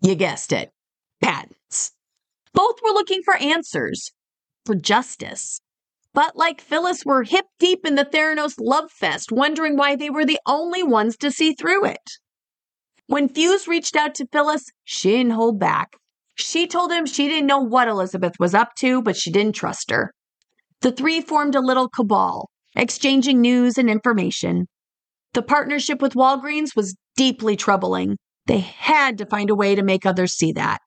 you 0.00 0.14
guessed 0.14 0.52
it, 0.52 0.70
patents. 1.20 1.92
Both 2.52 2.76
were 2.82 2.92
looking 2.92 3.22
for 3.22 3.36
answers, 3.36 4.12
for 4.64 4.74
justice. 4.74 5.60
But 6.12 6.36
like 6.36 6.60
Phyllis, 6.60 7.04
were 7.04 7.24
hip 7.24 7.46
deep 7.58 7.84
in 7.84 7.96
the 7.96 8.04
Theranos 8.04 8.54
love 8.60 8.90
fest, 8.92 9.32
wondering 9.32 9.76
why 9.76 9.96
they 9.96 10.10
were 10.10 10.24
the 10.24 10.38
only 10.46 10.82
ones 10.82 11.16
to 11.18 11.30
see 11.30 11.54
through 11.54 11.86
it. 11.86 12.10
When 13.06 13.28
Fuisz 13.28 13.66
reached 13.66 13.96
out 13.96 14.14
to 14.14 14.26
Phyllis, 14.32 14.64
she 14.84 15.10
didn't 15.10 15.32
hold 15.32 15.58
back. 15.58 15.96
She 16.36 16.66
told 16.66 16.92
him 16.92 17.04
she 17.04 17.28
didn't 17.28 17.46
know 17.46 17.58
what 17.58 17.88
Elizabeth 17.88 18.34
was 18.38 18.54
up 18.54 18.74
to, 18.78 19.02
but 19.02 19.16
she 19.16 19.30
didn't 19.30 19.54
trust 19.54 19.90
her. 19.90 20.12
The 20.80 20.92
three 20.92 21.20
formed 21.20 21.54
a 21.54 21.60
little 21.60 21.88
cabal, 21.88 22.48
exchanging 22.76 23.40
news 23.40 23.76
and 23.76 23.90
information. 23.90 24.66
The 25.34 25.42
partnership 25.42 26.00
with 26.00 26.14
Walgreens 26.14 26.74
was 26.74 26.96
deeply 27.16 27.56
troubling. 27.56 28.16
They 28.46 28.60
had 28.60 29.18
to 29.18 29.26
find 29.26 29.50
a 29.50 29.54
way 29.54 29.74
to 29.74 29.82
make 29.82 30.06
others 30.06 30.32
see 30.32 30.52
that. 30.52 30.78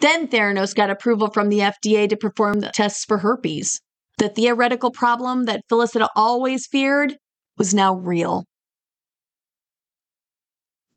Then 0.00 0.28
Theranos 0.28 0.74
got 0.74 0.90
approval 0.90 1.30
from 1.30 1.48
the 1.48 1.60
FDA 1.60 2.08
to 2.08 2.16
perform 2.16 2.60
the 2.60 2.70
tests 2.74 3.04
for 3.04 3.18
herpes. 3.18 3.80
The 4.18 4.28
theoretical 4.28 4.90
problem 4.90 5.44
that 5.44 5.62
Phyllis 5.68 5.94
had 5.94 6.06
always 6.16 6.66
feared 6.66 7.16
was 7.58 7.74
now 7.74 7.94
real. 7.94 8.44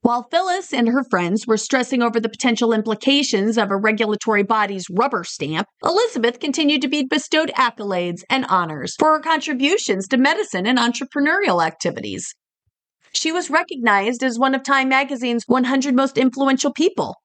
While 0.02 0.28
Phyllis 0.32 0.74
and 0.74 0.88
her 0.90 1.04
friends 1.04 1.46
were 1.46 1.58
stressing 1.58 2.02
over 2.02 2.20
the 2.20 2.30
potential 2.30 2.74
implications 2.74 3.58
of 3.58 3.70
a 3.70 3.78
regulatory 3.78 4.44
body's 4.44 4.90
rubber 4.90 5.24
stamp, 5.24 5.68
Elizabeth 5.84 6.40
continued 6.40 6.82
to 6.84 6.88
be 6.88 7.04
bestowed 7.04 7.52
accolades 7.58 8.24
and 8.30 8.46
honors 8.46 8.96
for 8.98 9.14
her 9.14 9.20
contributions 9.20 10.08
to 10.08 10.18
medicine 10.18 10.66
and 10.66 10.80
entrepreneurial 10.80 11.66
activities. 11.66 12.34
She 13.12 13.32
was 13.32 13.50
recognized 13.50 14.24
as 14.24 14.40
one 14.40 14.56
of 14.56 14.64
Time 14.64 14.90
magazine's 14.90 15.44
100 15.48 15.96
most 15.96 16.18
influential 16.18 16.72
people, 16.72 17.16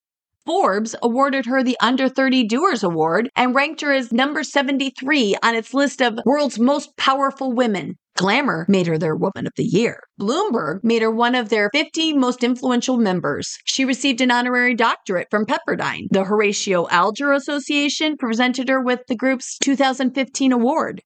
Forbes 0.46 0.94
awarded 1.02 1.46
her 1.46 1.62
the 1.62 1.76
Under 1.80 2.06
30 2.06 2.46
Doers 2.46 2.84
Award 2.84 3.30
and 3.34 3.54
ranked 3.54 3.80
her 3.80 3.92
as 3.92 4.12
number 4.12 4.44
73 4.44 5.36
on 5.42 5.54
its 5.54 5.72
list 5.72 6.02
of 6.02 6.20
world's 6.26 6.58
most 6.58 6.94
powerful 6.98 7.50
women. 7.50 7.96
Glamour 8.16 8.64
made 8.68 8.86
her 8.86 8.96
their 8.96 9.16
Woman 9.16 9.46
of 9.46 9.52
the 9.56 9.64
Year. 9.64 10.00
Bloomberg 10.20 10.84
made 10.84 11.02
her 11.02 11.10
one 11.10 11.34
of 11.34 11.48
their 11.48 11.68
50 11.74 12.12
most 12.14 12.44
influential 12.44 12.96
members. 12.96 13.58
She 13.64 13.84
received 13.84 14.20
an 14.20 14.30
honorary 14.30 14.74
doctorate 14.74 15.28
from 15.30 15.46
Pepperdine. 15.46 16.06
The 16.10 16.24
Horatio 16.24 16.86
Alger 16.90 17.32
Association 17.32 18.16
presented 18.16 18.68
her 18.68 18.80
with 18.80 19.00
the 19.08 19.16
group's 19.16 19.58
2015 19.58 20.52
award. 20.52 21.02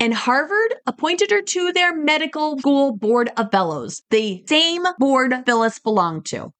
And 0.00 0.12
Harvard 0.12 0.74
appointed 0.86 1.30
her 1.30 1.42
to 1.42 1.72
their 1.72 1.94
medical 1.94 2.58
school 2.58 2.96
board 2.96 3.30
of 3.36 3.52
fellows, 3.52 4.02
the 4.10 4.42
same 4.48 4.84
board 4.98 5.32
Phyllis 5.46 5.78
belonged 5.78 6.26
to. 6.26 6.50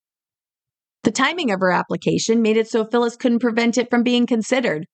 The 1.02 1.10
timing 1.10 1.50
of 1.50 1.58
her 1.58 1.72
application 1.72 2.42
made 2.42 2.56
it 2.56 2.68
so 2.68 2.84
Phyllis 2.84 3.16
couldn't 3.16 3.40
prevent 3.40 3.76
it 3.76 3.90
from 3.90 4.04
being 4.04 4.26
considered. 4.26 4.86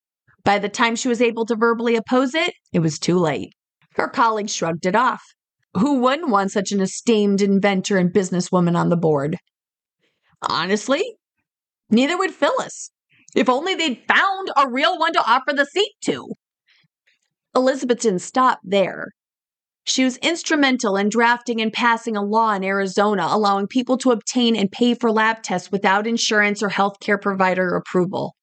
By 0.44 0.58
the 0.58 0.70
time 0.70 0.96
she 0.96 1.08
was 1.08 1.20
able 1.20 1.44
to 1.44 1.56
verbally 1.56 1.96
oppose 1.96 2.34
it, 2.34 2.54
it 2.72 2.78
was 2.78 2.98
too 2.98 3.18
late. 3.18 3.52
Her 3.98 4.08
colleagues 4.08 4.54
shrugged 4.54 4.86
it 4.86 4.94
off. 4.94 5.34
Who 5.74 5.98
wouldn't 6.00 6.30
want 6.30 6.52
such 6.52 6.72
an 6.72 6.80
esteemed 6.80 7.42
inventor 7.42 7.98
and 7.98 8.12
businesswoman 8.12 8.76
on 8.76 8.88
the 8.88 8.96
board? 8.96 9.38
Honestly, 10.40 11.16
neither 11.90 12.16
would 12.16 12.32
Phyllis. 12.32 12.90
If 13.34 13.48
only 13.48 13.74
they'd 13.74 14.02
found 14.08 14.50
a 14.56 14.68
real 14.68 14.98
one 14.98 15.12
to 15.12 15.30
offer 15.30 15.52
the 15.52 15.66
seat 15.66 15.92
to. 16.02 16.28
Elizabeth 17.54 18.00
didn't 18.00 18.20
stop 18.20 18.60
there. 18.62 19.08
She 19.84 20.04
was 20.04 20.16
instrumental 20.18 20.96
in 20.96 21.08
drafting 21.08 21.60
and 21.60 21.72
passing 21.72 22.16
a 22.16 22.22
law 22.22 22.52
in 22.52 22.62
Arizona 22.62 23.26
allowing 23.28 23.66
people 23.66 23.98
to 23.98 24.10
obtain 24.12 24.54
and 24.54 24.70
pay 24.70 24.94
for 24.94 25.10
lab 25.10 25.42
tests 25.42 25.72
without 25.72 26.06
insurance 26.06 26.62
or 26.62 26.68
healthcare 26.68 27.20
provider 27.20 27.74
approval. 27.74 28.36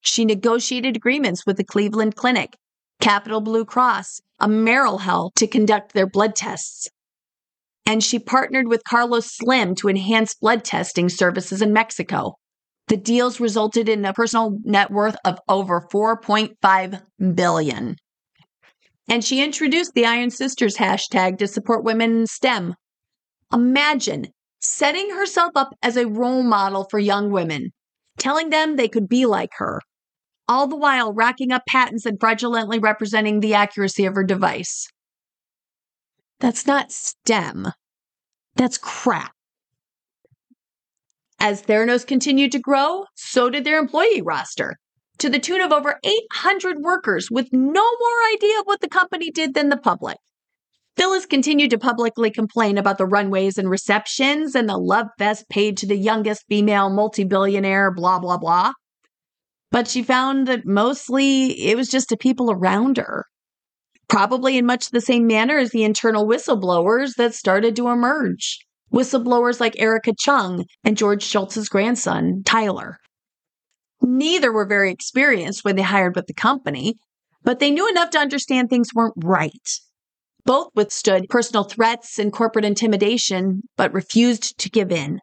She 0.00 0.24
negotiated 0.24 0.96
agreements 0.96 1.46
with 1.46 1.58
the 1.58 1.64
Cleveland 1.64 2.16
Clinic, 2.16 2.56
Capital 3.00 3.40
Blue 3.40 3.64
Cross, 3.64 4.20
Merrill 4.40 4.98
Health 4.98 5.32
to 5.36 5.46
conduct 5.46 5.92
their 5.92 6.06
blood 6.06 6.34
tests. 6.34 6.88
And 7.86 8.02
she 8.02 8.18
partnered 8.18 8.68
with 8.68 8.84
Carlos 8.84 9.26
Slim 9.26 9.74
to 9.76 9.88
enhance 9.88 10.34
blood 10.34 10.64
testing 10.64 11.08
services 11.08 11.62
in 11.62 11.72
Mexico. 11.72 12.34
The 12.88 12.96
deals 12.96 13.40
resulted 13.40 13.88
in 13.88 14.04
a 14.04 14.12
personal 14.12 14.58
net 14.64 14.90
worth 14.90 15.16
of 15.24 15.38
over 15.48 15.80
4.5 15.92 17.02
billion. 17.34 17.96
And 19.08 19.24
she 19.24 19.42
introduced 19.42 19.92
the 19.94 20.06
Iron 20.06 20.30
Sisters 20.30 20.76
hashtag 20.76 21.38
to 21.38 21.46
support 21.46 21.84
women 21.84 22.20
in 22.20 22.26
STEM. 22.26 22.74
Imagine 23.52 24.26
setting 24.60 25.10
herself 25.10 25.52
up 25.54 25.74
as 25.82 25.96
a 25.96 26.08
role 26.08 26.42
model 26.42 26.86
for 26.90 26.98
young 26.98 27.30
women, 27.30 27.70
telling 28.18 28.50
them 28.50 28.74
they 28.76 28.88
could 28.88 29.08
be 29.08 29.26
like 29.26 29.50
her, 29.58 29.80
all 30.48 30.66
the 30.66 30.76
while 30.76 31.12
racking 31.12 31.52
up 31.52 31.64
patents 31.66 32.06
and 32.06 32.18
fraudulently 32.20 32.78
representing 32.78 33.40
the 33.40 33.54
accuracy 33.54 34.04
of 34.04 34.14
her 34.14 34.24
device. 34.24 34.88
That's 36.40 36.66
not 36.66 36.92
STEM. 36.92 37.68
That's 38.56 38.78
crap. 38.78 39.32
As 41.38 41.62
Theranos 41.62 42.06
continued 42.06 42.52
to 42.52 42.58
grow, 42.58 43.04
so 43.14 43.50
did 43.50 43.64
their 43.64 43.78
employee 43.78 44.22
roster 44.22 44.76
to 45.18 45.28
the 45.28 45.38
tune 45.38 45.60
of 45.60 45.72
over 45.72 45.98
800 46.04 46.78
workers 46.80 47.30
with 47.30 47.48
no 47.52 47.82
more 47.82 48.34
idea 48.34 48.60
of 48.60 48.66
what 48.66 48.80
the 48.80 48.88
company 48.88 49.30
did 49.30 49.54
than 49.54 49.68
the 49.68 49.76
public. 49.76 50.16
Phyllis 50.96 51.26
continued 51.26 51.70
to 51.70 51.78
publicly 51.78 52.30
complain 52.30 52.78
about 52.78 52.96
the 52.96 53.06
runways 53.06 53.58
and 53.58 53.68
receptions 53.68 54.54
and 54.54 54.68
the 54.68 54.78
love 54.78 55.08
fest 55.18 55.46
paid 55.50 55.76
to 55.78 55.86
the 55.86 55.96
youngest 55.96 56.44
female 56.48 56.88
multi 56.88 57.24
billionaire, 57.24 57.90
blah, 57.90 58.18
blah, 58.18 58.38
blah. 58.38 58.72
But 59.70 59.88
she 59.88 60.02
found 60.02 60.46
that 60.48 60.64
mostly 60.64 61.66
it 61.66 61.76
was 61.76 61.88
just 61.88 62.08
the 62.08 62.16
people 62.16 62.50
around 62.50 62.98
her. 62.98 63.26
probably 64.08 64.56
in 64.56 64.66
much 64.66 64.90
the 64.90 65.00
same 65.00 65.26
manner 65.26 65.58
as 65.58 65.70
the 65.70 65.84
internal 65.84 66.26
whistleblowers 66.26 67.14
that 67.16 67.34
started 67.34 67.74
to 67.76 67.88
emerge. 67.88 68.58
Whistleblowers 68.92 69.60
like 69.60 69.78
Erika 69.78 70.12
Cheung 70.12 70.64
and 70.84 70.96
George 70.96 71.24
Shultz's 71.24 71.68
grandson, 71.68 72.42
Tyler. 72.44 72.98
Neither 74.00 74.52
were 74.52 74.66
very 74.66 74.92
experienced 74.92 75.64
when 75.64 75.74
they 75.76 75.82
hired 75.82 76.14
with 76.14 76.26
the 76.26 76.34
company, 76.34 76.94
but 77.42 77.58
they 77.58 77.70
knew 77.70 77.88
enough 77.88 78.10
to 78.10 78.18
understand 78.18 78.70
things 78.70 78.94
weren't 78.94 79.14
right. 79.16 79.68
Both 80.44 80.68
withstood 80.76 81.26
personal 81.28 81.64
threats 81.64 82.18
and 82.18 82.32
corporate 82.32 82.64
intimidation, 82.64 83.62
but 83.76 83.92
refused 83.92 84.58
to 84.58 84.70
give 84.70 84.92
in. 84.92 85.18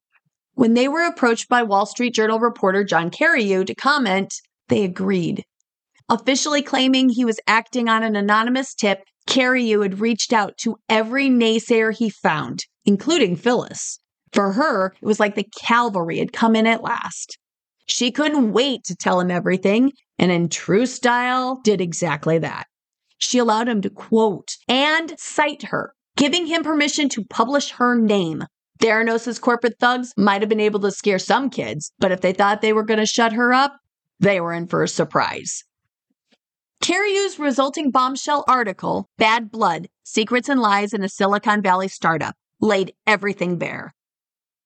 When 0.55 0.75
they 0.75 0.87
were 0.87 1.03
approached 1.03 1.49
by 1.49 1.63
Wall 1.63 1.85
Street 1.85 2.13
Journal 2.13 2.39
reporter 2.39 2.83
John 2.83 3.09
Carreyrou 3.09 3.65
to 3.65 3.75
comment, 3.75 4.33
they 4.67 4.83
agreed. 4.83 5.43
Officially 6.09 6.61
claiming 6.61 7.09
he 7.09 7.25
was 7.25 7.39
acting 7.47 7.89
on 7.89 8.03
an 8.03 8.15
anonymous 8.15 8.75
tip, 8.75 9.03
Carreyrou 9.25 9.81
had 9.81 9.99
reached 9.99 10.31
out 10.31 10.57
to 10.59 10.77
every 10.87 11.27
naysayer 11.27 11.91
he 11.91 12.09
found, 12.09 12.65
including 12.85 13.35
Phyllis. 13.35 13.99
For 14.31 14.51
her, 14.51 14.93
it 15.01 15.05
was 15.05 15.19
like 15.19 15.35
the 15.35 15.49
cavalry 15.59 16.19
had 16.19 16.33
come 16.33 16.55
in 16.55 16.67
at 16.67 16.83
last. 16.83 17.37
She 17.85 18.11
couldn't 18.11 18.53
wait 18.53 18.83
to 18.85 18.95
tell 18.95 19.19
him 19.19 19.31
everything, 19.31 19.91
and 20.19 20.31
in 20.31 20.49
true 20.49 20.85
style, 20.85 21.59
did 21.63 21.81
exactly 21.81 22.37
that. 22.39 22.67
She 23.17 23.37
allowed 23.37 23.69
him 23.69 23.81
to 23.81 23.89
quote 23.89 24.57
and 24.67 25.13
cite 25.17 25.63
her, 25.63 25.93
giving 26.15 26.45
him 26.45 26.63
permission 26.63 27.09
to 27.09 27.25
publish 27.25 27.71
her 27.71 27.95
name. 27.95 28.43
Theranos' 28.79 29.39
corporate 29.39 29.79
thugs 29.79 30.13
might 30.17 30.41
have 30.41 30.49
been 30.49 30.59
able 30.59 30.79
to 30.81 30.91
scare 30.91 31.19
some 31.19 31.49
kids, 31.49 31.91
but 31.99 32.11
if 32.11 32.21
they 32.21 32.33
thought 32.33 32.61
they 32.61 32.73
were 32.73 32.83
going 32.83 32.99
to 32.99 33.05
shut 33.05 33.33
her 33.33 33.53
up, 33.53 33.77
they 34.19 34.41
were 34.41 34.53
in 34.53 34.67
for 34.67 34.83
a 34.83 34.87
surprise. 34.87 35.63
Carreyrou's 36.81 37.39
resulting 37.39 37.91
bombshell 37.91 38.43
article, 38.47 39.09
Bad 39.17 39.49
Blood 39.51 39.87
Secrets 40.03 40.49
and 40.49 40.59
Lies 40.59 40.93
in 40.93 41.03
a 41.03 41.09
Silicon 41.09 41.61
Valley 41.61 41.87
Startup, 41.87 42.35
laid 42.59 42.93
everything 43.07 43.57
bare. 43.57 43.93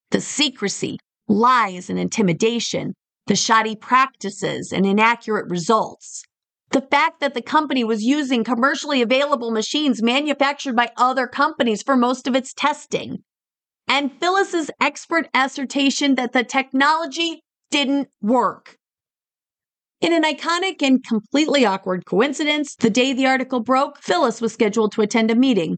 The 0.10 0.22
secrecy, 0.22 0.98
lies, 1.28 1.90
and 1.90 2.00
intimidation, 2.00 2.96
the 3.28 3.36
shoddy 3.36 3.76
practices 3.76 4.72
and 4.72 4.86
inaccurate 4.86 5.50
results, 5.50 6.24
the 6.72 6.82
fact 6.82 7.20
that 7.20 7.34
the 7.34 7.42
company 7.42 7.84
was 7.84 8.04
using 8.04 8.44
commercially 8.44 9.02
available 9.02 9.52
machines 9.52 10.02
manufactured 10.02 10.76
by 10.76 10.92
other 10.98 11.28
companies 11.28 11.84
for 11.84 11.96
most 11.96 12.28
of 12.28 12.36
its 12.36 12.54
testing, 12.54 13.24
and 13.88 14.12
Phyllis's 14.20 14.70
expert 14.82 15.28
assertion 15.34 16.16
that 16.16 16.34
the 16.34 16.44
technology 16.44 17.42
didn't 17.72 18.10
work. 18.22 18.78
In 20.00 20.14
an 20.14 20.24
iconic 20.24 20.82
and 20.82 21.04
completely 21.04 21.66
awkward 21.66 22.06
coincidence, 22.06 22.76
the 22.76 22.90
day 22.90 23.14
the 23.14 23.26
article 23.26 23.62
broke, 23.62 24.00
Phyllis 24.02 24.42
was 24.42 24.54
scheduled 24.54 24.92
to 24.92 25.02
attend 25.02 25.32
a 25.32 25.36
meeting 25.36 25.78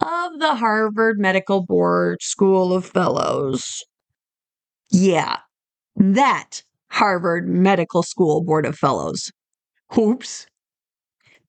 of 0.00 0.38
the 0.38 0.54
Harvard 0.54 1.18
Medical 1.18 1.64
Board 1.64 2.18
School 2.22 2.72
of 2.72 2.84
Fellows. 2.84 3.82
Yeah, 4.90 5.38
that 5.96 6.62
Harvard 6.90 7.48
Medical 7.48 8.04
School 8.04 8.44
Board 8.44 8.66
of 8.66 8.76
Fellows. 8.76 9.32
Oops. 9.98 10.46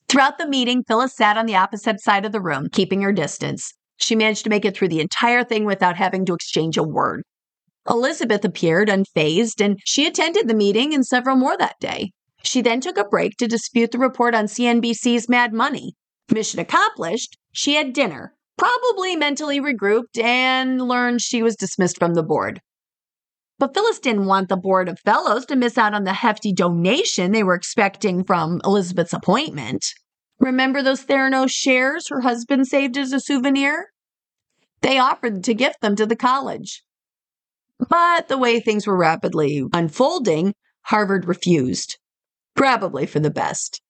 Throughout 0.07 0.37
the 0.37 0.47
meeting, 0.47 0.83
Phyllis 0.87 1.15
sat 1.15 1.37
on 1.37 1.45
the 1.45 1.55
opposite 1.55 2.01
side 2.01 2.25
of 2.25 2.31
the 2.31 2.41
room, 2.41 2.67
keeping 2.71 3.01
her 3.01 3.11
distance. 3.11 3.73
She 3.97 4.15
managed 4.15 4.43
to 4.43 4.49
make 4.49 4.65
it 4.65 4.75
through 4.75 4.89
the 4.89 5.01
entire 5.01 5.43
thing 5.43 5.65
without 5.65 5.95
having 5.95 6.25
to 6.25 6.33
exchange 6.33 6.77
a 6.77 6.83
word. 6.83 7.23
Elizabeth 7.89 8.43
appeared 8.43 8.89
unfazed, 8.89 9.63
and 9.63 9.79
she 9.85 10.07
attended 10.07 10.47
the 10.47 10.55
meeting 10.55 10.93
and 10.93 11.05
several 11.05 11.35
more 11.35 11.57
that 11.57 11.79
day. 11.79 12.11
She 12.43 12.61
then 12.61 12.81
took 12.81 12.97
a 12.97 13.05
break 13.05 13.37
to 13.37 13.47
dispute 13.47 13.91
the 13.91 13.97
report 13.97 14.35
on 14.35 14.45
CNBC's 14.45 15.29
Mad 15.29 15.53
Money. 15.53 15.93
Mission 16.31 16.59
accomplished, 16.59 17.37
she 17.51 17.75
had 17.75 17.93
dinner, 17.93 18.33
probably 18.57 19.15
mentally 19.15 19.59
regrouped, 19.59 20.17
and 20.21 20.81
learned 20.81 21.21
she 21.21 21.43
was 21.43 21.55
dismissed 21.55 21.97
from 21.99 22.15
the 22.15 22.23
board. 22.23 22.61
But 23.57 23.73
Phyllis 23.73 23.99
didn't 23.99 24.25
want 24.25 24.49
the 24.49 24.57
Board 24.57 24.89
of 24.89 24.99
Fellows 24.99 25.45
to 25.45 25.55
miss 25.55 25.77
out 25.77 25.93
on 25.93 26.03
the 26.03 26.13
hefty 26.13 26.51
donation 26.51 27.31
they 27.31 27.43
were 27.43 27.55
expecting 27.55 28.23
from 28.23 28.59
Elizabeth's 28.65 29.13
appointment. 29.13 29.93
Remember 30.45 30.83
those 30.83 31.03
Theranos 31.03 31.49
shares 31.49 32.09
her 32.09 32.21
husband 32.21 32.67
saved 32.67 32.97
as 32.97 33.11
a 33.11 33.19
souvenir? 33.19 33.87
They 34.81 34.99
offered 34.99 35.43
to 35.45 35.55
gift 35.55 35.81
them 35.81 35.95
to 35.95 36.05
the 36.05 36.15
college. 36.15 36.83
But 37.89 38.27
the 38.27 38.37
way 38.37 38.59
things 38.59 38.85
were 38.85 38.95
rapidly 38.95 39.63
unfolding, 39.73 40.53
Harvard 40.83 41.25
refused. 41.25 41.97
Probably 42.55 43.07
for 43.07 43.19
the 43.19 43.31
best. 43.31 43.81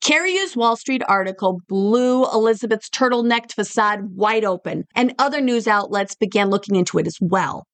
Carreyrou's 0.00 0.56
Wall 0.56 0.74
Street 0.74 1.02
article 1.06 1.60
blew 1.68 2.24
Elizabeth's 2.24 2.90
turtlenecked 2.90 3.52
facade 3.52 4.16
wide 4.16 4.44
open, 4.44 4.86
and 4.96 5.14
other 5.20 5.40
news 5.40 5.68
outlets 5.68 6.16
began 6.16 6.50
looking 6.50 6.74
into 6.74 6.98
it 6.98 7.06
as 7.06 7.18
well. 7.20 7.68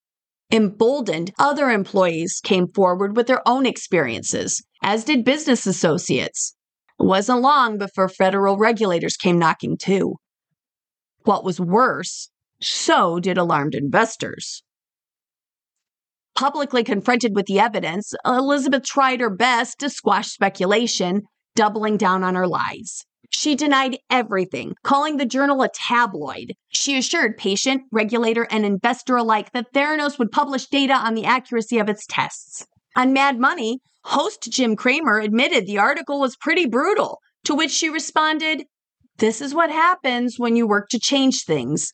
Emboldened, 0.53 1.33
other 1.39 1.71
employees 1.71 2.43
came 2.45 2.69
forward 2.75 3.17
with 3.17 3.27
their 3.27 3.41
own 3.49 3.65
experiences, 3.65 4.63
as 4.83 5.03
did 5.03 5.25
business 5.25 5.67
associates. 5.67 6.56
It 6.99 7.05
wasn't 7.05 7.41
long 7.41 7.79
before 7.79 8.09
federal 8.09 8.57
regulators 8.57 9.17
came 9.17 9.39
knocking 9.39 9.77
too. 9.77 10.17
What 11.25 11.45
was 11.45 11.61
worse, 11.61 12.31
so 12.61 13.21
did 13.21 13.37
alarmed 13.37 13.75
investors. 13.75 14.63
Publicly 16.37 16.85
confronted 16.85 17.35
with 17.35 17.47
the 17.47 17.59
evidence, 17.59 18.15
Elizabeth 18.25 18.85
tried 18.85 19.21
her 19.21 19.31
best 19.31 19.79
to 19.81 19.89
squash 19.89 20.29
speculation, 20.29 21.23
doubling 21.55 21.97
down 21.97 22.23
on 22.23 22.35
her 22.35 22.47
lies. 22.47 23.05
She 23.31 23.55
denied 23.55 23.99
everything, 24.11 24.75
calling 24.85 25.17
the 25.17 25.27
journal 25.27 25.63
a 25.63 25.69
tabloid. 25.69 26.53
She 26.69 26.97
assured 26.97 27.39
patient, 27.39 27.83
regulator, 27.91 28.47
and 28.51 28.65
investor 28.65 29.17
alike 29.17 29.53
that 29.53 29.73
Theranos 29.73 30.19
would 30.19 30.31
publish 30.31 30.67
data 30.67 30.95
on 30.95 31.15
the 31.15 31.25
accuracy 31.25 31.79
of 31.79 31.89
its 31.89 32.07
tests. 32.07 32.67
On 32.95 33.13
Mad 33.13 33.39
Money, 33.39 33.81
host 34.07 34.49
Jim 34.51 34.77
Cramer 34.77 35.19
admitted 35.19 35.67
the 35.67 35.79
article 35.79 36.21
was 36.21 36.37
pretty 36.37 36.67
brutal, 36.67 37.19
to 37.45 37.55
which 37.55 37.71
she 37.71 37.89
responded, 37.89 38.65
This 39.19 39.41
is 39.41 39.55
what 39.55 39.71
happens 39.71 40.39
when 40.39 40.57
you 40.57 40.67
work 40.67 40.89
to 40.91 40.99
change 40.99 41.43
things. 41.43 41.93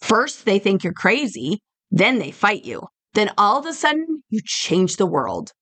First, 0.00 0.44
they 0.44 0.58
think 0.58 0.84
you're 0.84 0.92
crazy, 0.92 1.60
then 1.90 2.18
they 2.18 2.30
fight 2.30 2.64
you. 2.64 2.86
Then 3.14 3.30
all 3.36 3.58
of 3.58 3.66
a 3.66 3.72
sudden, 3.72 4.22
you 4.28 4.40
change 4.44 4.96
the 4.96 5.06
world. 5.06 5.52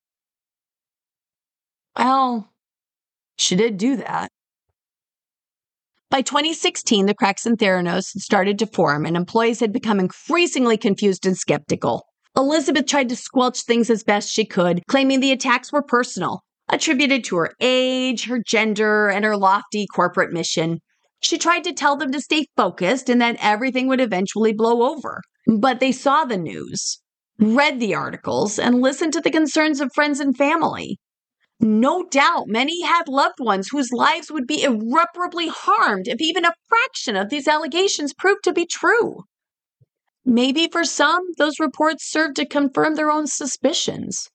Well, 1.97 2.49
she 3.37 3.55
did 3.55 3.77
do 3.77 3.95
that. 3.97 4.29
By 6.09 6.21
2016, 6.21 7.05
the 7.05 7.15
cracks 7.15 7.45
in 7.45 7.57
Theranos 7.57 8.13
had 8.13 8.21
started 8.21 8.59
to 8.59 8.67
form, 8.67 9.05
and 9.05 9.17
employees 9.17 9.59
had 9.59 9.73
become 9.73 9.99
increasingly 9.99 10.77
confused 10.77 11.25
and 11.25 11.35
skeptical. 11.35 12.05
Elizabeth 12.37 12.85
tried 12.85 13.09
to 13.09 13.15
squelch 13.15 13.63
things 13.63 13.89
as 13.89 14.03
best 14.03 14.31
she 14.31 14.45
could, 14.45 14.83
claiming 14.87 15.21
the 15.21 15.31
attacks 15.31 15.73
were 15.73 15.81
personal, 15.81 16.43
attributed 16.69 17.23
to 17.23 17.35
her 17.37 17.55
age, 17.59 18.25
her 18.25 18.39
gender, 18.45 19.09
and 19.09 19.25
her 19.25 19.35
lofty 19.35 19.87
corporate 19.87 20.31
mission. 20.31 20.77
She 21.19 21.39
tried 21.39 21.63
to 21.63 21.73
tell 21.73 21.95
them 21.95 22.11
to 22.11 22.21
stay 22.21 22.45
focused 22.55 23.09
and 23.09 23.19
that 23.21 23.37
everything 23.39 23.87
would 23.87 23.99
eventually 23.99 24.53
blow 24.53 24.83
over. 24.83 25.23
But 25.47 25.79
they 25.79 25.91
saw 25.91 26.25
the 26.25 26.37
news, 26.37 26.99
read 27.39 27.79
the 27.79 27.95
articles, 27.95 28.59
and 28.59 28.81
listened 28.83 29.13
to 29.13 29.21
the 29.21 29.31
concerns 29.31 29.81
of 29.81 29.91
friends 29.95 30.19
and 30.19 30.37
family. 30.37 30.99
No 31.59 32.03
doubt 32.03 32.43
many 32.47 32.83
had 32.83 33.07
loved 33.07 33.39
ones 33.39 33.69
whose 33.71 33.91
lives 33.91 34.31
would 34.31 34.45
be 34.45 34.61
irreparably 34.61 35.47
harmed 35.47 36.07
if 36.07 36.21
even 36.21 36.45
a 36.45 36.53
fraction 36.69 37.15
of 37.15 37.29
these 37.31 37.47
allegations 37.47 38.13
proved 38.13 38.43
to 38.43 38.53
be 38.53 38.67
true. 38.67 39.23
Maybe 40.29 40.67
for 40.69 40.83
some, 40.83 41.23
those 41.37 41.57
reports 41.57 42.11
served 42.11 42.35
to 42.35 42.45
confirm 42.45 42.95
their 42.95 43.09
own 43.09 43.27
suspicions. 43.27 44.27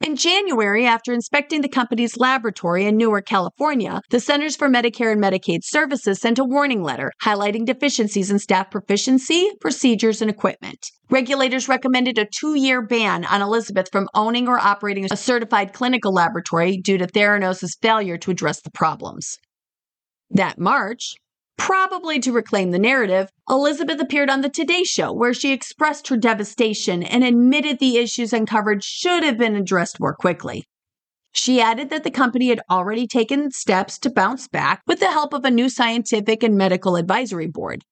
In 0.00 0.16
January, 0.16 0.84
after 0.84 1.12
inspecting 1.12 1.60
the 1.60 1.68
company's 1.68 2.16
laboratory 2.16 2.84
in 2.84 2.96
Newark, 2.96 3.24
California, 3.24 4.00
the 4.10 4.18
Centers 4.18 4.56
for 4.56 4.68
Medicare 4.68 5.12
and 5.12 5.22
Medicaid 5.22 5.60
Services 5.62 6.18
sent 6.20 6.40
a 6.40 6.44
warning 6.44 6.82
letter 6.82 7.12
highlighting 7.22 7.64
deficiencies 7.64 8.32
in 8.32 8.40
staff 8.40 8.68
proficiency, 8.72 9.48
procedures, 9.60 10.20
and 10.20 10.28
equipment. 10.28 10.90
Regulators 11.08 11.68
recommended 11.68 12.18
a 12.18 12.26
two 12.26 12.56
year 12.56 12.82
ban 12.82 13.24
on 13.26 13.42
Elizabeth 13.42 13.88
from 13.92 14.08
owning 14.12 14.48
or 14.48 14.58
operating 14.58 15.06
a 15.08 15.16
certified 15.16 15.72
clinical 15.72 16.12
laboratory 16.12 16.78
due 16.78 16.98
to 16.98 17.06
Theranos' 17.06 17.78
failure 17.80 18.18
to 18.18 18.32
address 18.32 18.60
the 18.60 18.72
problems. 18.72 19.38
That 20.30 20.58
March, 20.58 21.14
Probably 21.56 22.18
to 22.20 22.32
reclaim 22.32 22.72
the 22.72 22.78
narrative, 22.78 23.30
Elizabeth 23.48 24.00
appeared 24.00 24.28
on 24.28 24.40
The 24.40 24.48
Today 24.48 24.84
Show, 24.84 25.12
where 25.12 25.32
she 25.32 25.52
expressed 25.52 26.08
her 26.08 26.16
devastation 26.16 27.02
and 27.02 27.22
admitted 27.24 27.78
the 27.78 27.98
issues 27.98 28.32
uncovered 28.32 28.82
should 28.82 29.22
have 29.22 29.38
been 29.38 29.54
addressed 29.54 30.00
more 30.00 30.14
quickly. 30.14 30.64
She 31.32 31.60
added 31.60 31.90
that 31.90 32.04
the 32.04 32.10
company 32.10 32.48
had 32.48 32.60
already 32.70 33.06
taken 33.06 33.50
steps 33.50 33.98
to 34.00 34.10
bounce 34.10 34.46
back 34.46 34.82
with 34.86 35.00
the 35.00 35.10
help 35.10 35.32
of 35.32 35.44
a 35.44 35.50
new 35.50 35.68
scientific 35.68 36.42
and 36.42 36.56
medical 36.56 36.96
advisory 36.96 37.48
board. 37.48 37.82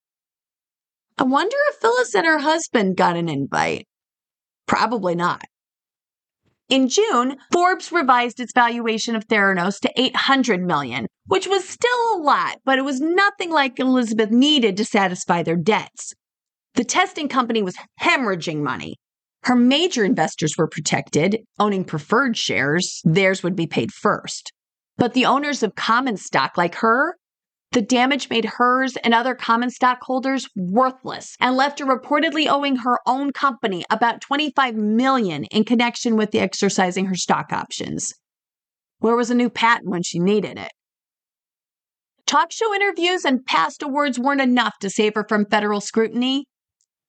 I 1.18 1.24
wonder 1.24 1.56
if 1.70 1.76
Phyllis 1.76 2.14
and 2.14 2.26
her 2.26 2.38
husband 2.38 2.96
got 2.96 3.16
an 3.16 3.28
invite. 3.28 3.86
Probably 4.66 5.14
not. 5.14 5.42
In 6.72 6.88
June, 6.88 7.36
Forbes 7.52 7.92
revised 7.92 8.40
its 8.40 8.54
valuation 8.54 9.14
of 9.14 9.28
Theranos 9.28 9.78
to 9.80 9.92
800 9.94 10.62
million, 10.62 11.06
which 11.26 11.46
was 11.46 11.68
still 11.68 12.14
a 12.14 12.22
lot, 12.22 12.60
but 12.64 12.78
it 12.78 12.82
was 12.82 12.98
nothing 12.98 13.50
like 13.50 13.78
Elizabeth 13.78 14.30
needed 14.30 14.78
to 14.78 14.84
satisfy 14.86 15.42
their 15.42 15.54
debts. 15.54 16.14
The 16.76 16.84
testing 16.84 17.28
company 17.28 17.62
was 17.62 17.76
hemorrhaging 18.00 18.62
money. 18.62 18.96
Her 19.42 19.54
major 19.54 20.02
investors 20.02 20.56
were 20.56 20.66
protected, 20.66 21.40
owning 21.58 21.84
preferred 21.84 22.38
shares, 22.38 23.02
theirs 23.04 23.42
would 23.42 23.54
be 23.54 23.66
paid 23.66 23.92
first. 23.92 24.50
But 24.96 25.12
the 25.12 25.26
owners 25.26 25.62
of 25.62 25.74
common 25.74 26.16
stock 26.16 26.56
like 26.56 26.76
her 26.76 27.16
the 27.72 27.82
damage 27.82 28.28
made 28.28 28.44
hers 28.44 28.96
and 29.02 29.14
other 29.14 29.34
common 29.34 29.70
stockholders 29.70 30.46
worthless 30.54 31.36
and 31.40 31.56
left 31.56 31.78
her 31.78 31.86
reportedly 31.86 32.46
owing 32.46 32.76
her 32.76 32.98
own 33.06 33.32
company 33.32 33.82
about 33.90 34.20
25 34.20 34.74
million 34.76 35.44
in 35.44 35.64
connection 35.64 36.16
with 36.16 36.30
the 36.30 36.40
exercising 36.40 37.06
her 37.06 37.14
stock 37.14 37.52
options. 37.52 38.12
Where 38.98 39.16
was 39.16 39.30
a 39.30 39.34
new 39.34 39.48
patent 39.48 39.88
when 39.90 40.02
she 40.02 40.18
needed 40.18 40.58
it? 40.58 40.70
Talk 42.26 42.52
show 42.52 42.74
interviews 42.74 43.24
and 43.24 43.44
past 43.44 43.82
awards 43.82 44.18
weren't 44.18 44.40
enough 44.40 44.74
to 44.80 44.90
save 44.90 45.14
her 45.14 45.24
from 45.26 45.46
federal 45.46 45.80
scrutiny. 45.80 46.44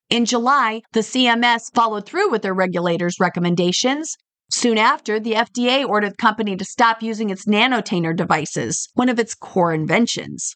In 0.10 0.26
July, 0.26 0.82
the 0.93 1.02
CMS 1.02 1.73
followed 1.73 2.06
through 2.06 2.32
with 2.32 2.41
their 2.41 2.54
regulators' 2.54 3.19
recommendations. 3.19 4.15
Soon 4.56 4.78
after, 4.78 5.20
the 5.20 5.34
FDA 5.34 5.84
ordered 5.84 6.12
the 6.12 6.18
company 6.18 6.56
to 6.56 6.63
stop 6.63 7.02
using 7.02 7.32
its 7.32 7.48
nanotainer 7.48 8.16
devices, 8.16 8.88
one 8.94 9.10
of 9.10 9.18
its 9.18 9.34
core 9.34 9.74
inventions. 9.74 10.56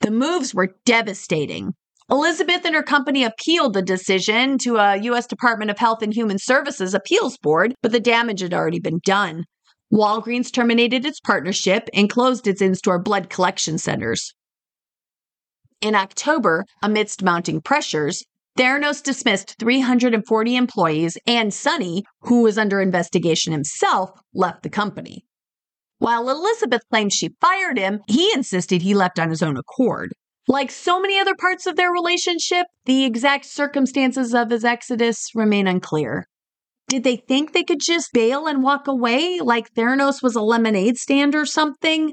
The 0.00 0.10
moves 0.10 0.52
were 0.52 0.74
devastating. 0.84 1.74
Elizabeth 2.10 2.64
and 2.64 2.74
her 2.74 2.82
company 2.82 3.22
appealed 3.22 3.74
the 3.74 3.82
decision 3.82 4.58
to 4.58 4.78
a 4.78 4.96
U.S. 4.96 5.28
Department 5.28 5.70
of 5.70 5.78
Health 5.78 6.02
and 6.02 6.12
Human 6.12 6.40
Services 6.40 6.92
appeals 6.92 7.38
board, 7.38 7.72
but 7.82 7.92
the 7.92 8.00
damage 8.00 8.40
had 8.40 8.52
already 8.52 8.80
been 8.80 8.98
done. 9.04 9.44
Walgreens 9.92 10.50
terminated 10.50 11.06
its 11.06 11.20
partnership 11.20 11.88
and 11.94 12.10
closed 12.10 12.48
its 12.48 12.60
in 12.60 12.74
store 12.74 12.98
blood 12.98 13.30
collection 13.30 13.78
centers. 13.78 14.34
In 15.80 15.94
October, 15.94 16.64
amidst 16.82 17.22
mounting 17.22 17.60
pressures, 17.60 18.24
Theranos 18.56 19.02
dismissed 19.02 19.56
340 19.58 20.54
employees, 20.56 21.18
and 21.26 21.52
Sunny, 21.52 22.04
who 22.20 22.42
was 22.42 22.56
under 22.56 22.80
investigation 22.80 23.52
himself, 23.52 24.10
left 24.32 24.62
the 24.62 24.70
company. 24.70 25.24
While 25.98 26.30
Elizabeth 26.30 26.82
claimed 26.88 27.12
she 27.12 27.34
fired 27.40 27.78
him, 27.78 28.00
he 28.06 28.32
insisted 28.32 28.82
he 28.82 28.94
left 28.94 29.18
on 29.18 29.30
his 29.30 29.42
own 29.42 29.56
accord. 29.56 30.12
Like 30.46 30.70
so 30.70 31.00
many 31.00 31.18
other 31.18 31.34
parts 31.34 31.66
of 31.66 31.74
their 31.74 31.90
relationship, 31.90 32.66
the 32.84 33.04
exact 33.04 33.46
circumstances 33.46 34.34
of 34.34 34.50
his 34.50 34.64
exodus 34.64 35.30
remain 35.34 35.66
unclear. 35.66 36.28
Did 36.88 37.02
they 37.02 37.16
think 37.16 37.52
they 37.52 37.64
could 37.64 37.80
just 37.80 38.12
bail 38.12 38.46
and 38.46 38.62
walk 38.62 38.86
away 38.86 39.40
like 39.40 39.72
Theranos 39.72 40.22
was 40.22 40.36
a 40.36 40.42
lemonade 40.42 40.98
stand 40.98 41.34
or 41.34 41.46
something? 41.46 42.12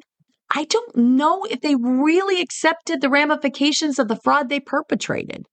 I 0.49 0.63
don't 0.63 0.95
know 0.95 1.43
if 1.43 1.61
they 1.61 1.75
really 1.75 2.41
accepted 2.41 3.01
the 3.01 3.09
ramifications 3.09 3.99
of 3.99 4.07
the 4.07 4.19
fraud 4.23 4.49
they 4.49 4.59
perpetrated. 4.59 5.45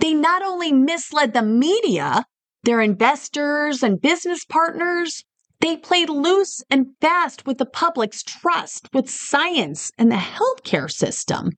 They 0.00 0.14
not 0.14 0.42
only 0.42 0.72
misled 0.72 1.32
the 1.32 1.42
media, 1.42 2.24
their 2.62 2.80
investors 2.80 3.82
and 3.82 4.00
business 4.00 4.44
partners, 4.44 5.24
they 5.60 5.76
played 5.76 6.08
loose 6.08 6.62
and 6.70 6.94
fast 7.00 7.46
with 7.46 7.58
the 7.58 7.66
public's 7.66 8.22
trust 8.22 8.88
with 8.92 9.10
science 9.10 9.90
and 9.98 10.10
the 10.10 10.16
healthcare 10.16 10.90
system. 10.90 11.50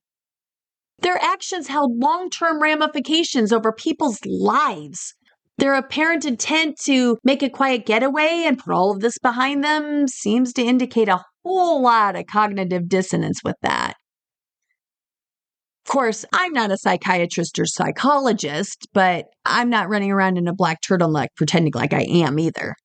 Their 0.99 1.21
actions 1.21 1.67
held 1.67 1.97
long 1.97 2.29
term 2.29 2.61
ramifications 2.61 3.51
over 3.51 3.71
people's 3.71 4.19
lives. 4.25 5.15
Their 5.57 5.75
apparent 5.75 6.25
intent 6.25 6.79
to 6.85 7.17
make 7.23 7.43
a 7.43 7.49
quiet 7.49 7.85
getaway 7.85 8.43
and 8.45 8.57
put 8.57 8.73
all 8.73 8.91
of 8.91 9.01
this 9.01 9.19
behind 9.19 9.63
them 9.63 10.07
seems 10.07 10.53
to 10.53 10.63
indicate 10.63 11.09
a 11.09 11.23
whole 11.43 11.81
lot 11.81 12.15
of 12.15 12.25
cognitive 12.25 12.87
dissonance 12.87 13.41
with 13.43 13.57
that. 13.61 13.95
Of 15.91 15.93
course, 15.93 16.23
I'm 16.31 16.53
not 16.53 16.71
a 16.71 16.77
psychiatrist 16.77 17.59
or 17.59 17.65
psychologist, 17.65 18.87
but 18.93 19.25
I'm 19.43 19.69
not 19.69 19.89
running 19.89 20.09
around 20.09 20.37
in 20.37 20.47
a 20.47 20.53
black 20.53 20.81
turtleneck 20.81 21.27
pretending 21.35 21.73
like 21.75 21.91
I 21.91 22.03
am 22.03 22.39
either. 22.39 22.75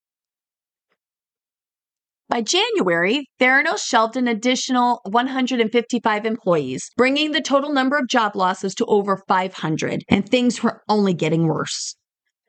By 2.28 2.42
January, 2.42 3.28
Theranos 3.38 3.86
shelved 3.86 4.16
an 4.16 4.26
additional 4.26 5.02
155 5.04 6.26
employees, 6.26 6.90
bringing 6.96 7.30
the 7.30 7.40
total 7.40 7.72
number 7.72 7.96
of 7.96 8.08
job 8.08 8.34
losses 8.34 8.74
to 8.74 8.84
over 8.86 9.22
500, 9.28 10.02
and 10.08 10.28
things 10.28 10.64
were 10.64 10.82
only 10.88 11.14
getting 11.14 11.46
worse. 11.46 11.94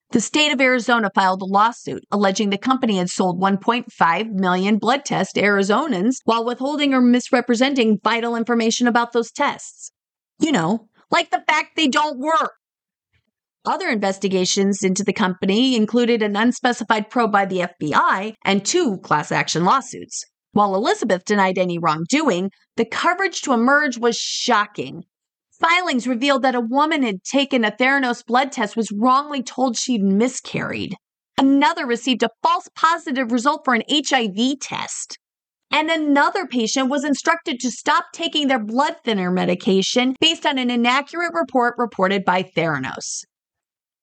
The 0.10 0.20
state 0.20 0.52
of 0.52 0.60
Arizona 0.60 1.12
filed 1.14 1.44
a 1.44 1.46
lawsuit 1.46 2.04
alleging 2.12 2.50
the 2.50 2.58
company 2.58 2.98
had 2.98 3.12
sold 3.12 3.40
1.5 3.40 4.32
million 4.32 4.80
blood 4.80 5.06
tests 5.06 5.34
to 5.34 5.42
Arizonans 5.44 6.16
while 6.26 6.44
withholding 6.44 6.96
or 6.96 7.02
misrepresenting 7.02 8.00
vital 8.04 8.36
information 8.36 8.88
about 8.88 9.14
those 9.14 9.32
tests. 9.32 9.92
You 10.40 10.52
know, 10.52 10.88
like 11.12 11.32
the 11.32 11.44
fact 11.48 11.76
they 11.76 11.88
don't 11.88 12.20
work. 12.20 12.54
Other 13.66 13.90
investigations 13.90 14.84
into 14.84 15.04
the 15.04 15.14
company 15.14 15.76
included 15.76 16.22
an 16.22 16.38
unspecified 16.38 17.10
probe 17.10 17.32
by 17.32 17.46
the 17.46 17.68
FBI 17.82 18.36
and 18.46 18.66
two 18.66 18.98
class 19.00 19.32
action 19.32 19.66
lawsuits. 19.66 20.24
While 20.54 20.76
Elizabeth 20.76 21.26
denied 21.26 21.58
any 21.58 21.78
wrongdoing, 21.78 22.52
the 22.78 22.86
coverage 22.86 23.42
to 23.42 23.54
emerge 23.54 23.98
was 23.98 24.18
shocking. 24.18 25.04
Filings 25.60 26.08
revealed 26.08 26.44
that 26.44 26.56
a 26.56 26.62
woman 26.62 27.04
had 27.04 27.24
taken 27.24 27.66
a 27.66 27.72
Theranos 27.72 28.26
blood 28.26 28.52
test 28.52 28.78
was 28.78 28.92
wrongly 28.92 29.44
told 29.44 29.76
she'd 29.76 30.04
miscarried. 30.04 30.96
Another 31.38 31.86
received 31.86 32.24
a 32.24 32.30
false 32.42 32.70
positive 32.76 33.32
result 33.32 33.62
for 33.66 33.74
an 33.74 33.84
HIV 33.92 34.60
test. 34.62 35.20
And 35.72 35.90
another 35.90 36.48
patient 36.48 36.90
was 36.90 37.04
instructed 37.04 37.60
to 37.60 37.72
stop 37.72 38.06
taking 38.14 38.48
their 38.48 38.64
blood 38.64 38.96
thinner 39.04 39.32
medication 39.32 40.16
based 40.20 40.46
on 40.46 40.58
an 40.58 40.70
inaccurate 40.70 41.34
report 41.34 41.76
reported 41.78 42.24
by 42.24 42.44
Theranos. 42.44 43.26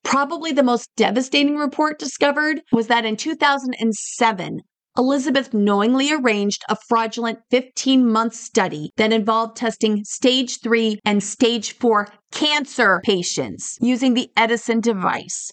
Probably 0.05 0.53
the 0.53 0.63
most 0.63 0.91
devastating 0.97 1.57
report 1.57 1.99
discovered 1.99 2.61
was 2.71 2.89
that 2.89 3.07
in 3.07 3.17
2007, 3.17 4.61
Elizabeth 4.97 5.53
knowingly 5.53 6.13
arranged 6.13 6.63
a 6.69 6.77
fraudulent 6.89 7.41
15 7.51 8.07
month 8.07 8.35
study 8.35 8.93
that 8.97 9.13
involved 9.13 9.57
testing 9.57 10.05
stage 10.05 10.61
3 10.61 11.01
and 11.05 11.23
stage 11.23 11.73
4 11.73 12.09
cancer 12.31 13.01
patients 13.03 13.77
using 13.81 14.15
the 14.15 14.31
Edison 14.37 14.81
device, 14.81 15.51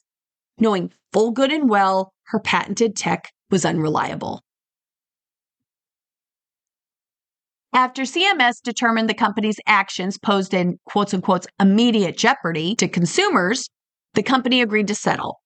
knowing 0.60 0.92
full 1.12 1.32
good 1.32 1.52
and 1.52 1.70
well 1.70 2.12
her 2.26 2.40
patented 2.40 2.96
tech 2.96 3.30
was 3.50 3.66
unreliable. 3.66 4.42
After 7.74 8.02
CMS 8.02 8.62
determined 8.62 9.10
the 9.10 9.14
company's 9.14 9.60
actions 9.66 10.18
posed 10.18 10.54
in 10.54 10.78
quotes 10.86 11.14
unquote 11.14 11.46
immediate 11.58 12.18
jeopardy 12.18 12.76
to 12.76 12.88
consumers, 12.90 13.70
the 14.14 14.24
company 14.24 14.62
agreed 14.62 14.88
to 14.88 14.96
settle. 14.96 15.40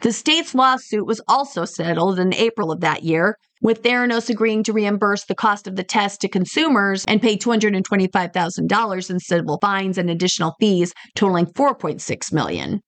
The 0.00 0.12
state's 0.12 0.56
lawsuit 0.56 1.06
was 1.06 1.20
also 1.28 1.64
settled 1.64 2.18
in 2.18 2.34
April 2.34 2.72
of 2.72 2.80
that 2.80 3.04
year, 3.04 3.36
with 3.62 3.82
Theranos 3.82 4.28
agreeing 4.28 4.64
to 4.64 4.72
reimburse 4.72 5.24
the 5.24 5.36
cost 5.36 5.68
of 5.68 5.76
the 5.76 5.84
test 5.84 6.20
to 6.20 6.28
consumers 6.28 7.04
and 7.06 7.22
pay 7.22 7.36
$225,000 7.36 9.10
in 9.10 9.18
civil 9.20 9.58
fines 9.60 9.98
and 9.98 10.10
additional 10.10 10.54
fees 10.58 10.92
totaling 11.14 11.46
$4.6 11.46 12.32
million. 12.32 12.80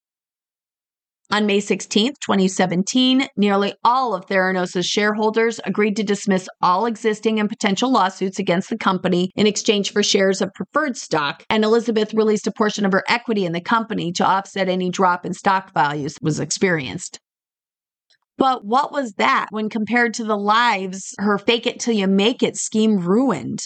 On 1.32 1.46
May 1.46 1.60
16, 1.60 2.14
2017, 2.20 3.28
nearly 3.36 3.72
all 3.84 4.16
of 4.16 4.26
Theranos' 4.26 4.84
shareholders 4.84 5.60
agreed 5.64 5.94
to 5.94 6.02
dismiss 6.02 6.48
all 6.60 6.86
existing 6.86 7.38
and 7.38 7.48
potential 7.48 7.92
lawsuits 7.92 8.40
against 8.40 8.68
the 8.68 8.76
company 8.76 9.30
in 9.36 9.46
exchange 9.46 9.92
for 9.92 10.02
shares 10.02 10.42
of 10.42 10.52
preferred 10.54 10.96
stock, 10.96 11.44
and 11.48 11.62
Elizabeth 11.62 12.12
released 12.14 12.48
a 12.48 12.52
portion 12.52 12.84
of 12.84 12.90
her 12.90 13.04
equity 13.06 13.44
in 13.44 13.52
the 13.52 13.60
company 13.60 14.10
to 14.10 14.26
offset 14.26 14.68
any 14.68 14.90
drop 14.90 15.24
in 15.24 15.32
stock 15.32 15.72
values 15.72 16.16
was 16.20 16.40
experienced. 16.40 17.20
But 18.36 18.64
what 18.64 18.90
was 18.90 19.12
that 19.12 19.46
when 19.50 19.68
compared 19.68 20.14
to 20.14 20.24
the 20.24 20.36
lives 20.36 21.14
her 21.18 21.38
fake 21.38 21.64
it 21.64 21.78
till 21.78 21.94
you 21.94 22.08
make 22.08 22.42
it 22.42 22.56
scheme 22.56 22.98
ruined? 22.98 23.60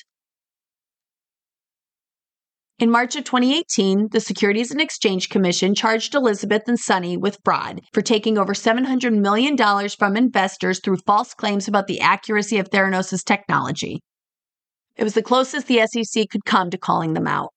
In 2.85 2.91
March 2.91 3.17
of 3.17 3.25
2018, 3.25 4.09
the 4.11 4.21
Securities 4.21 4.71
and 4.71 4.79
Exchange 4.79 5.31
Commission 5.31 5.75
charged 5.75 6.15
Elizabeth 6.15 6.65
and 6.69 6.79
Sunny 6.79 7.17
with 7.17 7.39
fraud 7.43 7.81
for 7.95 8.03
taking 8.03 8.37
over 8.37 8.53
$700 8.53 9.19
million 9.19 9.57
from 9.89 10.19
investors 10.19 10.81
through 10.81 10.99
false 10.99 11.33
claims 11.33 11.67
about 11.67 11.87
the 11.87 12.03
accuracy 12.03 12.59
of 12.59 12.69
Theranos' 12.69 13.25
technology. 13.25 14.01
It 14.97 15.05
was 15.05 15.15
the 15.15 15.23
closest 15.23 15.67
the 15.67 15.87
SEC 15.87 16.29
could 16.29 16.45
come 16.45 16.69
to 16.69 16.77
calling 16.77 17.15
them 17.15 17.27
out. 17.27 17.55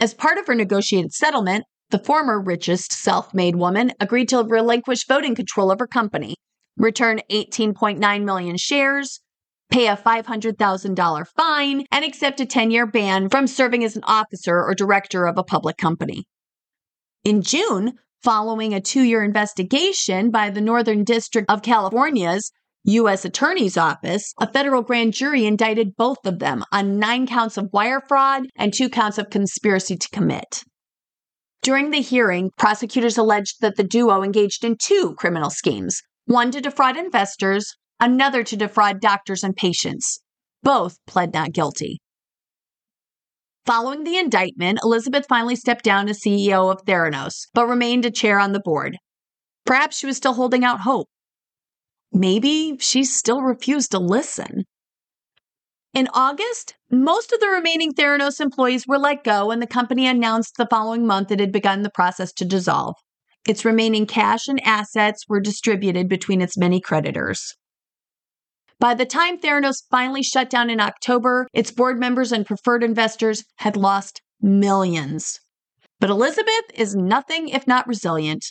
As 0.00 0.14
part 0.14 0.36
of 0.36 0.48
her 0.48 0.54
negotiated 0.56 1.12
settlement, 1.12 1.64
the 1.90 2.00
former 2.00 2.40
richest 2.40 2.90
self 2.90 3.32
made 3.32 3.54
woman 3.54 3.92
agreed 4.00 4.30
to 4.30 4.42
relinquish 4.42 5.06
voting 5.06 5.36
control 5.36 5.70
of 5.70 5.78
her 5.78 5.86
company, 5.86 6.34
return 6.76 7.20
18.9 7.30 8.24
million 8.24 8.56
shares, 8.56 9.20
pay 9.70 9.88
a 9.88 9.96
$500,000 9.96 11.26
fine, 11.36 11.84
and 11.90 12.04
accept 12.04 12.40
a 12.40 12.46
10 12.46 12.70
year 12.70 12.86
ban 12.86 13.28
from 13.28 13.46
serving 13.46 13.84
as 13.84 13.96
an 13.96 14.04
officer 14.04 14.62
or 14.62 14.74
director 14.74 15.26
of 15.26 15.38
a 15.38 15.44
public 15.44 15.76
company. 15.76 16.24
In 17.24 17.42
June, 17.42 17.94
Following 18.26 18.74
a 18.74 18.80
two 18.80 19.02
year 19.02 19.22
investigation 19.22 20.32
by 20.32 20.50
the 20.50 20.60
Northern 20.60 21.04
District 21.04 21.48
of 21.48 21.62
California's 21.62 22.50
U.S. 22.82 23.24
Attorney's 23.24 23.76
Office, 23.76 24.34
a 24.40 24.50
federal 24.50 24.82
grand 24.82 25.12
jury 25.12 25.44
indicted 25.44 25.96
both 25.96 26.26
of 26.26 26.40
them 26.40 26.64
on 26.72 26.98
nine 26.98 27.28
counts 27.28 27.56
of 27.56 27.68
wire 27.72 28.02
fraud 28.08 28.46
and 28.56 28.74
two 28.74 28.88
counts 28.88 29.18
of 29.18 29.30
conspiracy 29.30 29.96
to 29.96 30.08
commit. 30.08 30.64
During 31.62 31.92
the 31.92 32.00
hearing, 32.00 32.50
prosecutors 32.58 33.16
alleged 33.16 33.60
that 33.60 33.76
the 33.76 33.84
duo 33.84 34.24
engaged 34.24 34.64
in 34.64 34.76
two 34.76 35.14
criminal 35.16 35.50
schemes 35.50 36.02
one 36.24 36.50
to 36.50 36.60
defraud 36.60 36.96
investors, 36.96 37.76
another 38.00 38.42
to 38.44 38.56
defraud 38.56 39.00
doctors 39.00 39.42
and 39.42 39.56
patients. 39.56 40.20
Both 40.62 40.98
pled 41.06 41.32
not 41.32 41.52
guilty. 41.52 42.00
Following 43.66 44.04
the 44.04 44.16
indictment, 44.16 44.78
Elizabeth 44.82 45.26
finally 45.28 45.56
stepped 45.56 45.84
down 45.84 46.08
as 46.08 46.20
CEO 46.20 46.72
of 46.72 46.84
Theranos, 46.84 47.48
but 47.52 47.66
remained 47.66 48.04
a 48.04 48.10
chair 48.10 48.38
on 48.38 48.52
the 48.52 48.60
board. 48.60 48.96
Perhaps 49.64 49.98
she 49.98 50.06
was 50.06 50.16
still 50.16 50.34
holding 50.34 50.64
out 50.64 50.80
hope. 50.80 51.08
Maybe 52.12 52.76
she 52.78 53.02
still 53.04 53.42
refused 53.42 53.90
to 53.90 53.98
listen. 53.98 54.64
In 55.92 56.08
August, 56.14 56.74
most 56.90 57.32
of 57.32 57.40
the 57.40 57.48
remaining 57.48 57.92
Theranos 57.92 58.40
employees 58.40 58.86
were 58.86 58.98
let 58.98 59.24
go, 59.24 59.50
and 59.50 59.60
the 59.60 59.66
company 59.66 60.06
announced 60.06 60.56
the 60.56 60.68
following 60.70 61.06
month 61.06 61.32
it 61.32 61.40
had 61.40 61.50
begun 61.50 61.82
the 61.82 61.90
process 61.90 62.32
to 62.34 62.44
dissolve. 62.44 62.94
Its 63.48 63.64
remaining 63.64 64.06
cash 64.06 64.46
and 64.46 64.60
assets 64.64 65.24
were 65.28 65.40
distributed 65.40 66.08
between 66.08 66.40
its 66.40 66.56
many 66.56 66.80
creditors. 66.80 67.56
By 68.78 68.94
the 68.94 69.06
time 69.06 69.38
Theranos 69.38 69.84
finally 69.90 70.22
shut 70.22 70.50
down 70.50 70.68
in 70.68 70.80
October, 70.80 71.48
its 71.54 71.70
board 71.70 71.98
members 71.98 72.30
and 72.30 72.44
preferred 72.44 72.82
investors 72.82 73.44
had 73.56 73.76
lost 73.76 74.20
millions. 74.40 75.40
But 75.98 76.10
Elizabeth 76.10 76.64
is 76.74 76.94
nothing 76.94 77.48
if 77.48 77.66
not 77.66 77.88
resilient. 77.88 78.44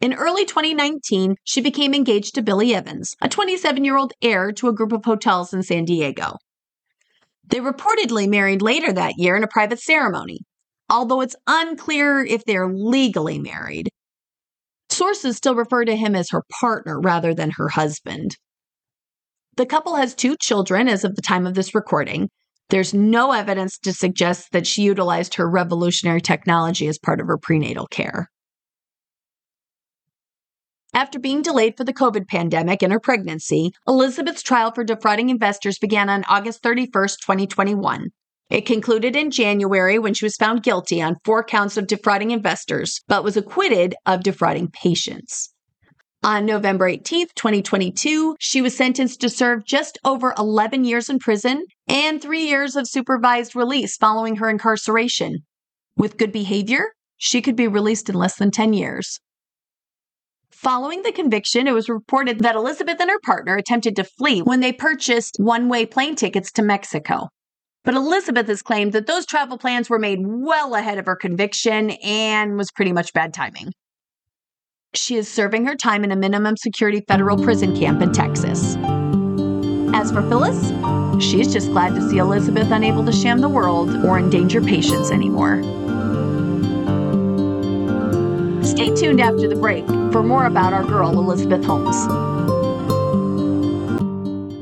In 0.00 0.14
early 0.14 0.44
2019, 0.44 1.34
she 1.42 1.60
became 1.60 1.92
engaged 1.92 2.34
to 2.34 2.42
Billy 2.42 2.74
Evans, 2.74 3.16
a 3.20 3.28
27 3.28 3.84
year 3.84 3.96
old 3.96 4.12
heir 4.22 4.52
to 4.52 4.68
a 4.68 4.74
group 4.74 4.92
of 4.92 5.04
hotels 5.04 5.52
in 5.52 5.62
San 5.62 5.84
Diego. 5.84 6.36
They 7.46 7.58
reportedly 7.58 8.28
married 8.28 8.62
later 8.62 8.92
that 8.92 9.14
year 9.18 9.36
in 9.36 9.42
a 9.42 9.48
private 9.48 9.80
ceremony, 9.80 10.40
although 10.88 11.20
it's 11.20 11.36
unclear 11.46 12.24
if 12.24 12.44
they're 12.44 12.72
legally 12.72 13.38
married. 13.38 13.88
Sources 14.88 15.36
still 15.36 15.56
refer 15.56 15.84
to 15.84 15.96
him 15.96 16.14
as 16.14 16.30
her 16.30 16.44
partner 16.60 17.00
rather 17.00 17.34
than 17.34 17.50
her 17.56 17.68
husband. 17.70 18.36
The 19.56 19.66
couple 19.66 19.94
has 19.94 20.14
two 20.14 20.36
children 20.40 20.88
as 20.88 21.04
of 21.04 21.14
the 21.14 21.22
time 21.22 21.46
of 21.46 21.54
this 21.54 21.74
recording. 21.74 22.28
There's 22.70 22.92
no 22.92 23.30
evidence 23.30 23.78
to 23.78 23.92
suggest 23.92 24.50
that 24.50 24.66
she 24.66 24.82
utilized 24.82 25.34
her 25.34 25.48
revolutionary 25.48 26.20
technology 26.20 26.88
as 26.88 26.98
part 26.98 27.20
of 27.20 27.28
her 27.28 27.38
prenatal 27.38 27.86
care. 27.86 28.30
After 30.92 31.20
being 31.20 31.42
delayed 31.42 31.76
for 31.76 31.84
the 31.84 31.92
COVID 31.92 32.26
pandemic 32.26 32.82
and 32.82 32.92
her 32.92 33.00
pregnancy, 33.00 33.70
Elizabeth's 33.86 34.42
trial 34.42 34.72
for 34.72 34.82
defrauding 34.82 35.28
investors 35.28 35.78
began 35.78 36.08
on 36.08 36.24
August 36.28 36.62
31st, 36.62 37.18
2021. 37.20 38.08
It 38.50 38.66
concluded 38.66 39.14
in 39.14 39.30
January 39.30 39.98
when 39.98 40.14
she 40.14 40.24
was 40.24 40.36
found 40.36 40.64
guilty 40.64 41.00
on 41.00 41.16
four 41.24 41.44
counts 41.44 41.76
of 41.76 41.86
defrauding 41.86 42.32
investors, 42.32 43.02
but 43.06 43.22
was 43.22 43.36
acquitted 43.36 43.94
of 44.04 44.24
defrauding 44.24 44.68
patients. 44.72 45.53
On 46.24 46.46
November 46.46 46.88
18, 46.88 47.26
2022, 47.36 48.36
she 48.40 48.62
was 48.62 48.74
sentenced 48.74 49.20
to 49.20 49.28
serve 49.28 49.66
just 49.66 49.98
over 50.06 50.32
11 50.38 50.86
years 50.86 51.10
in 51.10 51.18
prison 51.18 51.66
and 51.86 52.22
three 52.22 52.46
years 52.46 52.76
of 52.76 52.88
supervised 52.88 53.54
release 53.54 53.98
following 53.98 54.36
her 54.36 54.48
incarceration. 54.48 55.40
With 55.98 56.16
good 56.16 56.32
behavior, 56.32 56.86
she 57.18 57.42
could 57.42 57.56
be 57.56 57.68
released 57.68 58.08
in 58.08 58.14
less 58.14 58.36
than 58.36 58.50
10 58.50 58.72
years. 58.72 59.20
Following 60.50 61.02
the 61.02 61.12
conviction, 61.12 61.68
it 61.68 61.74
was 61.74 61.90
reported 61.90 62.38
that 62.38 62.56
Elizabeth 62.56 62.98
and 63.00 63.10
her 63.10 63.20
partner 63.22 63.56
attempted 63.56 63.94
to 63.96 64.04
flee 64.04 64.40
when 64.40 64.60
they 64.60 64.72
purchased 64.72 65.36
one 65.38 65.68
way 65.68 65.84
plane 65.84 66.14
tickets 66.14 66.50
to 66.52 66.62
Mexico. 66.62 67.28
But 67.84 67.96
Elizabeth 67.96 68.48
has 68.48 68.62
claimed 68.62 68.94
that 68.94 69.06
those 69.06 69.26
travel 69.26 69.58
plans 69.58 69.90
were 69.90 69.98
made 69.98 70.20
well 70.22 70.74
ahead 70.74 70.96
of 70.96 71.04
her 71.04 71.16
conviction 71.16 71.90
and 72.02 72.56
was 72.56 72.72
pretty 72.72 72.94
much 72.94 73.12
bad 73.12 73.34
timing. 73.34 73.72
She 74.96 75.16
is 75.16 75.28
serving 75.28 75.66
her 75.66 75.74
time 75.74 76.04
in 76.04 76.12
a 76.12 76.16
minimum 76.16 76.56
security 76.56 77.04
federal 77.08 77.36
prison 77.36 77.76
camp 77.76 78.00
in 78.00 78.12
Texas. 78.12 78.76
As 79.92 80.12
for 80.12 80.22
Phyllis, 80.28 80.72
she's 81.22 81.52
just 81.52 81.72
glad 81.72 81.96
to 81.96 82.08
see 82.08 82.18
Elizabeth 82.18 82.70
unable 82.70 83.04
to 83.04 83.12
sham 83.12 83.40
the 83.40 83.48
world 83.48 83.90
or 84.04 84.18
endanger 84.18 84.60
patients 84.60 85.10
anymore. 85.10 85.62
Stay 88.62 88.94
tuned 88.94 89.20
after 89.20 89.48
the 89.48 89.56
break 89.56 89.84
for 90.12 90.22
more 90.22 90.46
about 90.46 90.72
our 90.72 90.84
girl, 90.84 91.10
Elizabeth 91.10 91.64
Holmes. 91.64 91.96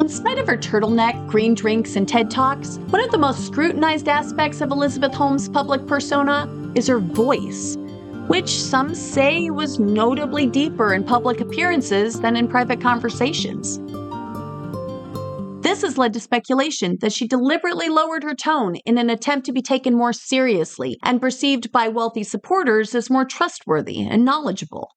In 0.00 0.08
spite 0.08 0.38
of 0.38 0.46
her 0.46 0.56
turtleneck, 0.56 1.26
green 1.28 1.54
drinks, 1.54 1.94
and 1.96 2.08
TED 2.08 2.30
Talks, 2.30 2.78
one 2.88 3.04
of 3.04 3.10
the 3.10 3.18
most 3.18 3.46
scrutinized 3.46 4.08
aspects 4.08 4.62
of 4.62 4.70
Elizabeth 4.70 5.12
Holmes' 5.12 5.50
public 5.50 5.86
persona 5.86 6.48
is 6.74 6.86
her 6.86 7.00
voice, 7.00 7.76
which 8.28 8.50
some 8.50 8.94
say 8.94 9.50
was 9.50 9.78
notably 9.78 10.46
deeper 10.46 10.94
in 10.94 11.04
public 11.04 11.40
appearances 11.40 12.20
than 12.20 12.36
in 12.36 12.48
private 12.48 12.80
conversations. 12.80 13.78
This 15.62 15.82
has 15.82 15.96
led 15.96 16.12
to 16.14 16.20
speculation 16.20 16.98
that 17.00 17.12
she 17.12 17.26
deliberately 17.26 17.88
lowered 17.88 18.24
her 18.24 18.34
tone 18.34 18.76
in 18.84 18.98
an 18.98 19.10
attempt 19.10 19.46
to 19.46 19.52
be 19.52 19.62
taken 19.62 19.94
more 19.94 20.12
seriously 20.12 20.98
and 21.02 21.20
perceived 21.20 21.70
by 21.70 21.88
wealthy 21.88 22.24
supporters 22.24 22.94
as 22.94 23.08
more 23.08 23.24
trustworthy 23.24 24.06
and 24.06 24.24
knowledgeable. 24.24 24.90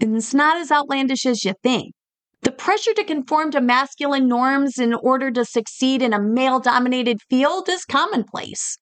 And 0.00 0.16
it's 0.16 0.34
not 0.34 0.56
as 0.56 0.72
outlandish 0.72 1.24
as 1.26 1.44
you 1.44 1.54
think. 1.62 1.94
The 2.42 2.52
pressure 2.52 2.92
to 2.94 3.04
conform 3.04 3.50
to 3.52 3.60
masculine 3.60 4.28
norms 4.28 4.78
in 4.78 4.94
order 4.94 5.30
to 5.30 5.44
succeed 5.44 6.02
in 6.02 6.12
a 6.12 6.20
male 6.20 6.60
dominated 6.60 7.18
field 7.30 7.68
is 7.68 7.84
commonplace. 7.84 8.78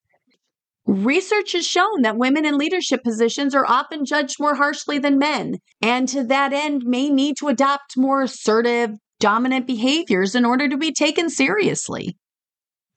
Research 0.87 1.53
has 1.53 1.65
shown 1.65 2.03
that 2.03 2.17
women 2.17 2.45
in 2.45 2.57
leadership 2.57 3.03
positions 3.03 3.55
are 3.55 3.65
often 3.65 4.05
judged 4.05 4.35
more 4.39 4.55
harshly 4.55 4.99
than 4.99 5.17
men, 5.17 5.55
and 5.81 6.07
to 6.09 6.23
that 6.25 6.53
end 6.53 6.83
may 6.85 7.09
need 7.09 7.37
to 7.37 7.47
adopt 7.47 7.97
more 7.97 8.21
assertive, 8.21 8.91
dominant 9.19 9.65
behaviors 9.65 10.35
in 10.35 10.45
order 10.45 10.69
to 10.69 10.77
be 10.77 10.91
taken 10.91 11.29
seriously. 11.29 12.17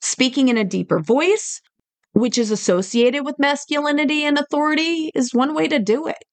Speaking 0.01 0.49
in 0.49 0.57
a 0.57 0.63
deeper 0.63 0.99
voice, 0.99 1.61
which 2.13 2.37
is 2.37 2.51
associated 2.51 3.25
with 3.25 3.39
masculinity 3.39 4.23
and 4.23 4.37
authority, 4.37 5.11
is 5.15 5.33
one 5.33 5.55
way 5.55 5.67
to 5.67 5.79
do 5.79 6.07
it. 6.07 6.23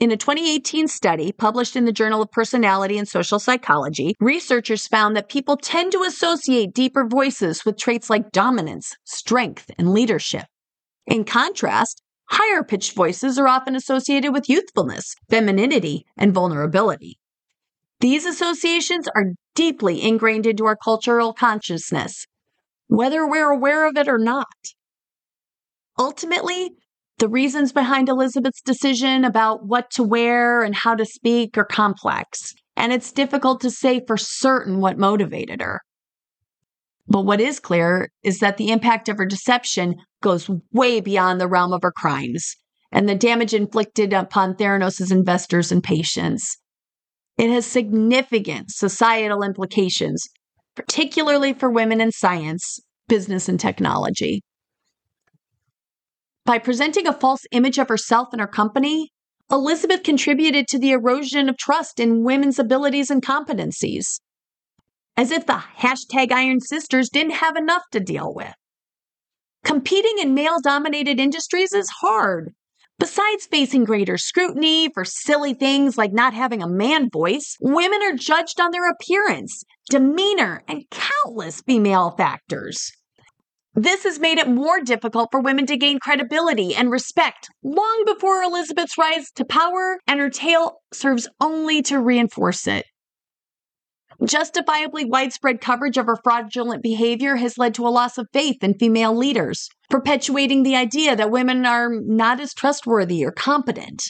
In 0.00 0.12
a 0.12 0.16
2018 0.16 0.86
study 0.86 1.32
published 1.32 1.74
in 1.74 1.84
the 1.84 1.90
Journal 1.90 2.22
of 2.22 2.30
Personality 2.30 2.98
and 2.98 3.08
Social 3.08 3.40
Psychology, 3.40 4.14
researchers 4.20 4.86
found 4.86 5.16
that 5.16 5.28
people 5.28 5.56
tend 5.56 5.90
to 5.90 6.04
associate 6.04 6.72
deeper 6.72 7.04
voices 7.04 7.64
with 7.64 7.76
traits 7.76 8.08
like 8.08 8.30
dominance, 8.30 8.94
strength, 9.02 9.72
and 9.76 9.92
leadership. 9.92 10.44
In 11.08 11.24
contrast, 11.24 12.00
higher 12.30 12.62
pitched 12.62 12.94
voices 12.94 13.40
are 13.40 13.48
often 13.48 13.74
associated 13.74 14.32
with 14.32 14.48
youthfulness, 14.48 15.16
femininity, 15.28 16.04
and 16.16 16.32
vulnerability. 16.32 17.18
These 17.98 18.24
associations 18.24 19.08
are 19.16 19.32
deeply 19.56 20.00
ingrained 20.00 20.46
into 20.46 20.64
our 20.66 20.76
cultural 20.76 21.32
consciousness, 21.32 22.24
whether 22.86 23.26
we're 23.26 23.50
aware 23.50 23.88
of 23.88 23.96
it 23.96 24.06
or 24.06 24.18
not. 24.18 24.46
Ultimately, 25.98 26.70
the 27.18 27.28
reasons 27.28 27.72
behind 27.72 28.08
Elizabeth's 28.08 28.62
decision 28.62 29.24
about 29.24 29.66
what 29.66 29.90
to 29.92 30.02
wear 30.02 30.62
and 30.62 30.74
how 30.74 30.94
to 30.94 31.04
speak 31.04 31.58
are 31.58 31.64
complex, 31.64 32.54
and 32.76 32.92
it's 32.92 33.12
difficult 33.12 33.60
to 33.60 33.70
say 33.70 34.00
for 34.06 34.16
certain 34.16 34.80
what 34.80 34.98
motivated 34.98 35.60
her. 35.60 35.80
But 37.08 37.24
what 37.24 37.40
is 37.40 37.58
clear 37.58 38.10
is 38.22 38.38
that 38.38 38.56
the 38.56 38.70
impact 38.70 39.08
of 39.08 39.18
her 39.18 39.26
deception 39.26 39.96
goes 40.22 40.50
way 40.72 41.00
beyond 41.00 41.40
the 41.40 41.48
realm 41.48 41.72
of 41.72 41.82
her 41.82 41.92
crimes 41.92 42.54
and 42.92 43.08
the 43.08 43.14
damage 43.14 43.54
inflicted 43.54 44.12
upon 44.12 44.54
Theranos' 44.54 45.10
investors 45.10 45.72
and 45.72 45.82
patients. 45.82 46.56
It 47.36 47.50
has 47.50 47.66
significant 47.66 48.70
societal 48.70 49.42
implications, 49.42 50.26
particularly 50.74 51.52
for 51.52 51.70
women 51.70 52.00
in 52.00 52.12
science, 52.12 52.80
business, 53.08 53.48
and 53.48 53.58
technology. 53.58 54.42
By 56.48 56.56
presenting 56.58 57.06
a 57.06 57.12
false 57.12 57.44
image 57.52 57.76
of 57.76 57.90
herself 57.90 58.28
and 58.32 58.40
her 58.40 58.46
company, 58.46 59.12
Elizabeth 59.50 60.02
contributed 60.02 60.66
to 60.68 60.78
the 60.78 60.92
erosion 60.92 61.50
of 61.50 61.58
trust 61.58 62.00
in 62.00 62.24
women's 62.24 62.58
abilities 62.58 63.10
and 63.10 63.20
competencies. 63.20 64.20
As 65.14 65.30
if 65.30 65.44
the 65.44 65.62
hashtag 65.80 66.32
Iron 66.32 66.60
Sisters 66.60 67.10
didn't 67.10 67.32
have 67.32 67.56
enough 67.56 67.82
to 67.92 68.00
deal 68.00 68.32
with. 68.32 68.54
Competing 69.62 70.14
in 70.22 70.32
male 70.32 70.58
dominated 70.62 71.20
industries 71.20 71.74
is 71.74 71.90
hard, 72.00 72.54
Besides 72.98 73.46
facing 73.46 73.84
greater 73.84 74.16
scrutiny 74.16 74.88
for 74.92 75.04
silly 75.04 75.52
things 75.52 75.98
like 75.98 76.14
not 76.14 76.32
having 76.32 76.62
a 76.62 76.68
man 76.68 77.10
voice, 77.10 77.58
women 77.60 78.02
are 78.02 78.16
judged 78.16 78.58
on 78.58 78.70
their 78.70 78.90
appearance, 78.90 79.64
demeanor, 79.90 80.64
and 80.66 80.84
countless 80.90 81.60
female 81.60 82.14
factors. 82.16 82.90
This 83.78 84.02
has 84.02 84.18
made 84.18 84.38
it 84.38 84.48
more 84.48 84.80
difficult 84.80 85.28
for 85.30 85.38
women 85.40 85.64
to 85.66 85.76
gain 85.76 86.00
credibility 86.00 86.74
and 86.74 86.90
respect 86.90 87.48
long 87.62 88.02
before 88.04 88.42
Elizabeth's 88.42 88.98
rise 88.98 89.30
to 89.36 89.44
power, 89.44 90.00
and 90.04 90.18
her 90.18 90.30
tale 90.30 90.80
serves 90.92 91.28
only 91.40 91.80
to 91.82 92.00
reinforce 92.00 92.66
it. 92.66 92.86
Justifiably 94.24 95.04
widespread 95.04 95.60
coverage 95.60 95.96
of 95.96 96.06
her 96.06 96.18
fraudulent 96.24 96.82
behavior 96.82 97.36
has 97.36 97.56
led 97.56 97.72
to 97.74 97.86
a 97.86 97.88
loss 97.88 98.18
of 98.18 98.26
faith 98.32 98.64
in 98.64 98.74
female 98.74 99.16
leaders, 99.16 99.68
perpetuating 99.88 100.64
the 100.64 100.74
idea 100.74 101.14
that 101.14 101.30
women 101.30 101.64
are 101.64 101.88
not 101.88 102.40
as 102.40 102.54
trustworthy 102.54 103.24
or 103.24 103.30
competent. 103.30 104.02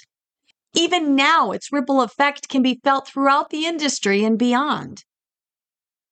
Even 0.75 1.15
now, 1.15 1.51
its 1.51 1.71
ripple 1.71 2.01
effect 2.01 2.49
can 2.49 2.63
be 2.63 2.81
felt 2.83 3.07
throughout 3.07 3.51
the 3.51 3.67
industry 3.67 4.25
and 4.25 4.39
beyond. 4.39 5.05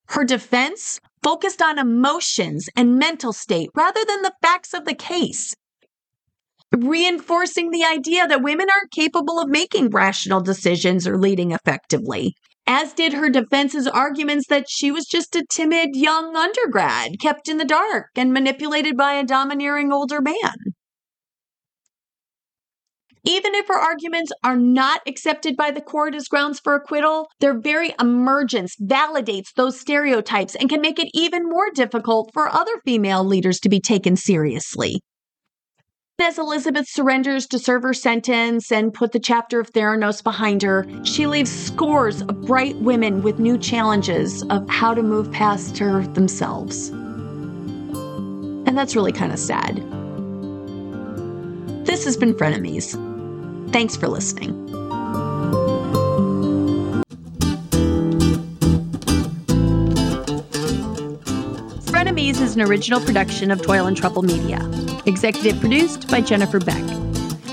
Her 0.08 0.24
defense 0.24 1.00
focused 1.22 1.60
on 1.60 1.78
emotions 1.78 2.68
and 2.76 2.98
mental 2.98 3.32
state 3.32 3.70
rather 3.74 4.04
than 4.04 4.22
the 4.22 4.34
facts 4.40 4.72
of 4.72 4.84
the 4.84 4.94
case, 4.94 5.54
reinforcing 6.72 7.70
the 7.70 7.84
idea 7.84 8.26
that 8.26 8.42
women 8.42 8.68
aren't 8.70 8.92
capable 8.92 9.40
of 9.40 9.48
making 9.48 9.90
rational 9.90 10.40
decisions 10.40 11.06
or 11.06 11.18
leading 11.18 11.50
effectively. 11.50 12.34
As 12.68 12.92
did 12.92 13.12
her 13.12 13.28
defense's 13.28 13.86
arguments 13.86 14.48
that 14.48 14.66
she 14.68 14.90
was 14.90 15.06
just 15.06 15.36
a 15.36 15.44
timid 15.48 15.94
young 15.94 16.34
undergrad 16.34 17.20
kept 17.20 17.48
in 17.48 17.58
the 17.58 17.64
dark 17.64 18.10
and 18.16 18.32
manipulated 18.32 18.96
by 18.96 19.14
a 19.14 19.24
domineering 19.24 19.92
older 19.92 20.20
man. 20.20 20.74
Even 23.28 23.56
if 23.56 23.66
her 23.66 23.74
arguments 23.74 24.30
are 24.44 24.56
not 24.56 25.00
accepted 25.04 25.56
by 25.56 25.72
the 25.72 25.80
court 25.80 26.14
as 26.14 26.28
grounds 26.28 26.60
for 26.60 26.76
acquittal, 26.76 27.28
their 27.40 27.58
very 27.58 27.92
emergence 28.00 28.76
validates 28.80 29.52
those 29.56 29.80
stereotypes 29.80 30.54
and 30.54 30.68
can 30.68 30.80
make 30.80 31.00
it 31.00 31.10
even 31.12 31.48
more 31.48 31.68
difficult 31.74 32.30
for 32.32 32.48
other 32.48 32.80
female 32.84 33.24
leaders 33.24 33.58
to 33.58 33.68
be 33.68 33.80
taken 33.80 34.14
seriously. 34.16 35.00
As 36.20 36.38
Elizabeth 36.38 36.88
surrenders 36.88 37.48
to 37.48 37.58
serve 37.58 37.82
her 37.82 37.92
sentence 37.92 38.70
and 38.70 38.94
put 38.94 39.10
the 39.10 39.18
chapter 39.18 39.58
of 39.58 39.72
Theranos 39.72 40.22
behind 40.22 40.62
her, 40.62 40.86
she 41.04 41.26
leaves 41.26 41.50
scores 41.50 42.22
of 42.22 42.42
bright 42.42 42.76
women 42.76 43.22
with 43.22 43.40
new 43.40 43.58
challenges 43.58 44.44
of 44.44 44.66
how 44.70 44.94
to 44.94 45.02
move 45.02 45.32
past 45.32 45.76
her 45.78 46.06
themselves. 46.06 46.90
And 48.66 48.78
that's 48.78 48.94
really 48.94 49.12
kind 49.12 49.32
of 49.32 49.38
sad. 49.38 49.76
This 51.84 52.04
has 52.04 52.16
been 52.16 52.32
Frenemies. 52.32 52.96
Thanks 53.72 53.96
for 53.96 54.08
listening. 54.08 54.54
Frenemies 61.86 62.40
is 62.40 62.54
an 62.54 62.62
original 62.62 63.00
production 63.00 63.50
of 63.50 63.62
Toil 63.62 63.86
and 63.86 63.96
Trouble 63.96 64.22
Media, 64.22 64.58
executive 65.06 65.60
produced 65.60 66.08
by 66.08 66.20
Jennifer 66.20 66.58
Beck. 66.58 66.84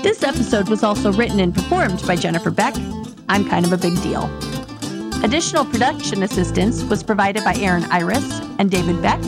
This 0.02 0.22
episode 0.22 0.68
was 0.68 0.82
also 0.82 1.12
written 1.12 1.40
and 1.40 1.54
performed 1.54 2.02
by 2.06 2.16
Jennifer 2.16 2.50
Beck. 2.50 2.74
I'm 3.28 3.48
kind 3.48 3.64
of 3.64 3.72
a 3.72 3.78
big 3.78 4.00
deal. 4.02 4.30
Additional 5.24 5.64
production 5.64 6.22
assistance 6.22 6.84
was 6.84 7.02
provided 7.02 7.42
by 7.44 7.54
Erin 7.56 7.84
Iris 7.84 8.40
and 8.58 8.70
David 8.70 9.00
Beck, 9.00 9.22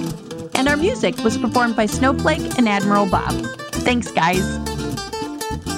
and 0.55 0.69
our 0.69 0.77
music 0.77 1.17
was 1.25 1.39
performed 1.39 1.75
by 1.77 1.87
Snowflake 1.87 2.59
and 2.59 2.69
Admiral 2.69 3.07
Bob. 3.07 3.33
Thanks, 3.73 4.11
guys. 4.11 4.76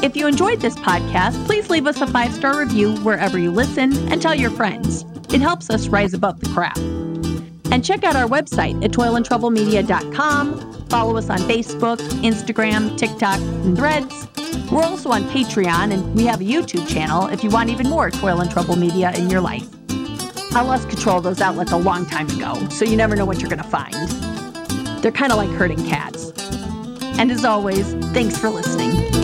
If 0.00 0.16
you 0.16 0.28
enjoyed 0.28 0.60
this 0.60 0.76
podcast, 0.76 1.44
please 1.44 1.68
leave 1.70 1.88
us 1.88 2.00
a 2.00 2.06
five 2.06 2.32
star 2.32 2.56
review 2.56 2.94
wherever 2.98 3.36
you 3.36 3.50
listen 3.50 3.92
and 4.12 4.22
tell 4.22 4.34
your 4.34 4.50
friends. 4.50 5.04
It 5.32 5.40
helps 5.40 5.70
us 5.70 5.88
rise 5.88 6.14
above 6.14 6.38
the 6.38 6.48
crap. 6.50 6.78
And 7.72 7.84
check 7.84 8.04
out 8.04 8.14
our 8.14 8.28
website 8.28 8.82
at 8.84 8.92
toilandtroublemedia.com. 8.92 10.86
Follow 10.88 11.16
us 11.16 11.28
on 11.28 11.38
Facebook, 11.40 11.98
Instagram, 12.22 12.96
TikTok, 12.96 13.40
and 13.40 13.76
Threads. 13.76 14.28
We're 14.70 14.84
also 14.84 15.10
on 15.10 15.24
Patreon, 15.24 15.92
and 15.92 16.14
we 16.14 16.26
have 16.26 16.40
a 16.40 16.44
YouTube 16.44 16.88
channel 16.88 17.26
if 17.26 17.42
you 17.42 17.50
want 17.50 17.68
even 17.68 17.88
more 17.88 18.08
Toil 18.10 18.40
and 18.40 18.48
Trouble 18.48 18.76
media 18.76 19.10
in 19.16 19.28
your 19.28 19.40
life. 19.40 19.68
I 20.54 20.62
lost 20.62 20.88
control 20.88 21.18
of 21.18 21.24
those 21.24 21.40
outlets 21.40 21.72
a 21.72 21.76
long 21.76 22.06
time 22.06 22.30
ago, 22.30 22.54
so 22.68 22.84
you 22.84 22.96
never 22.96 23.16
know 23.16 23.24
what 23.24 23.40
you're 23.40 23.50
going 23.50 23.62
to 23.62 23.68
find. 23.68 23.94
They're 25.02 25.10
kind 25.10 25.32
of 25.32 25.38
like 25.38 25.50
herding 25.50 25.84
cats. 25.88 26.32
And 27.18 27.32
as 27.32 27.44
always, 27.44 27.94
thanks 28.12 28.38
for 28.38 28.48
listening. 28.48 29.17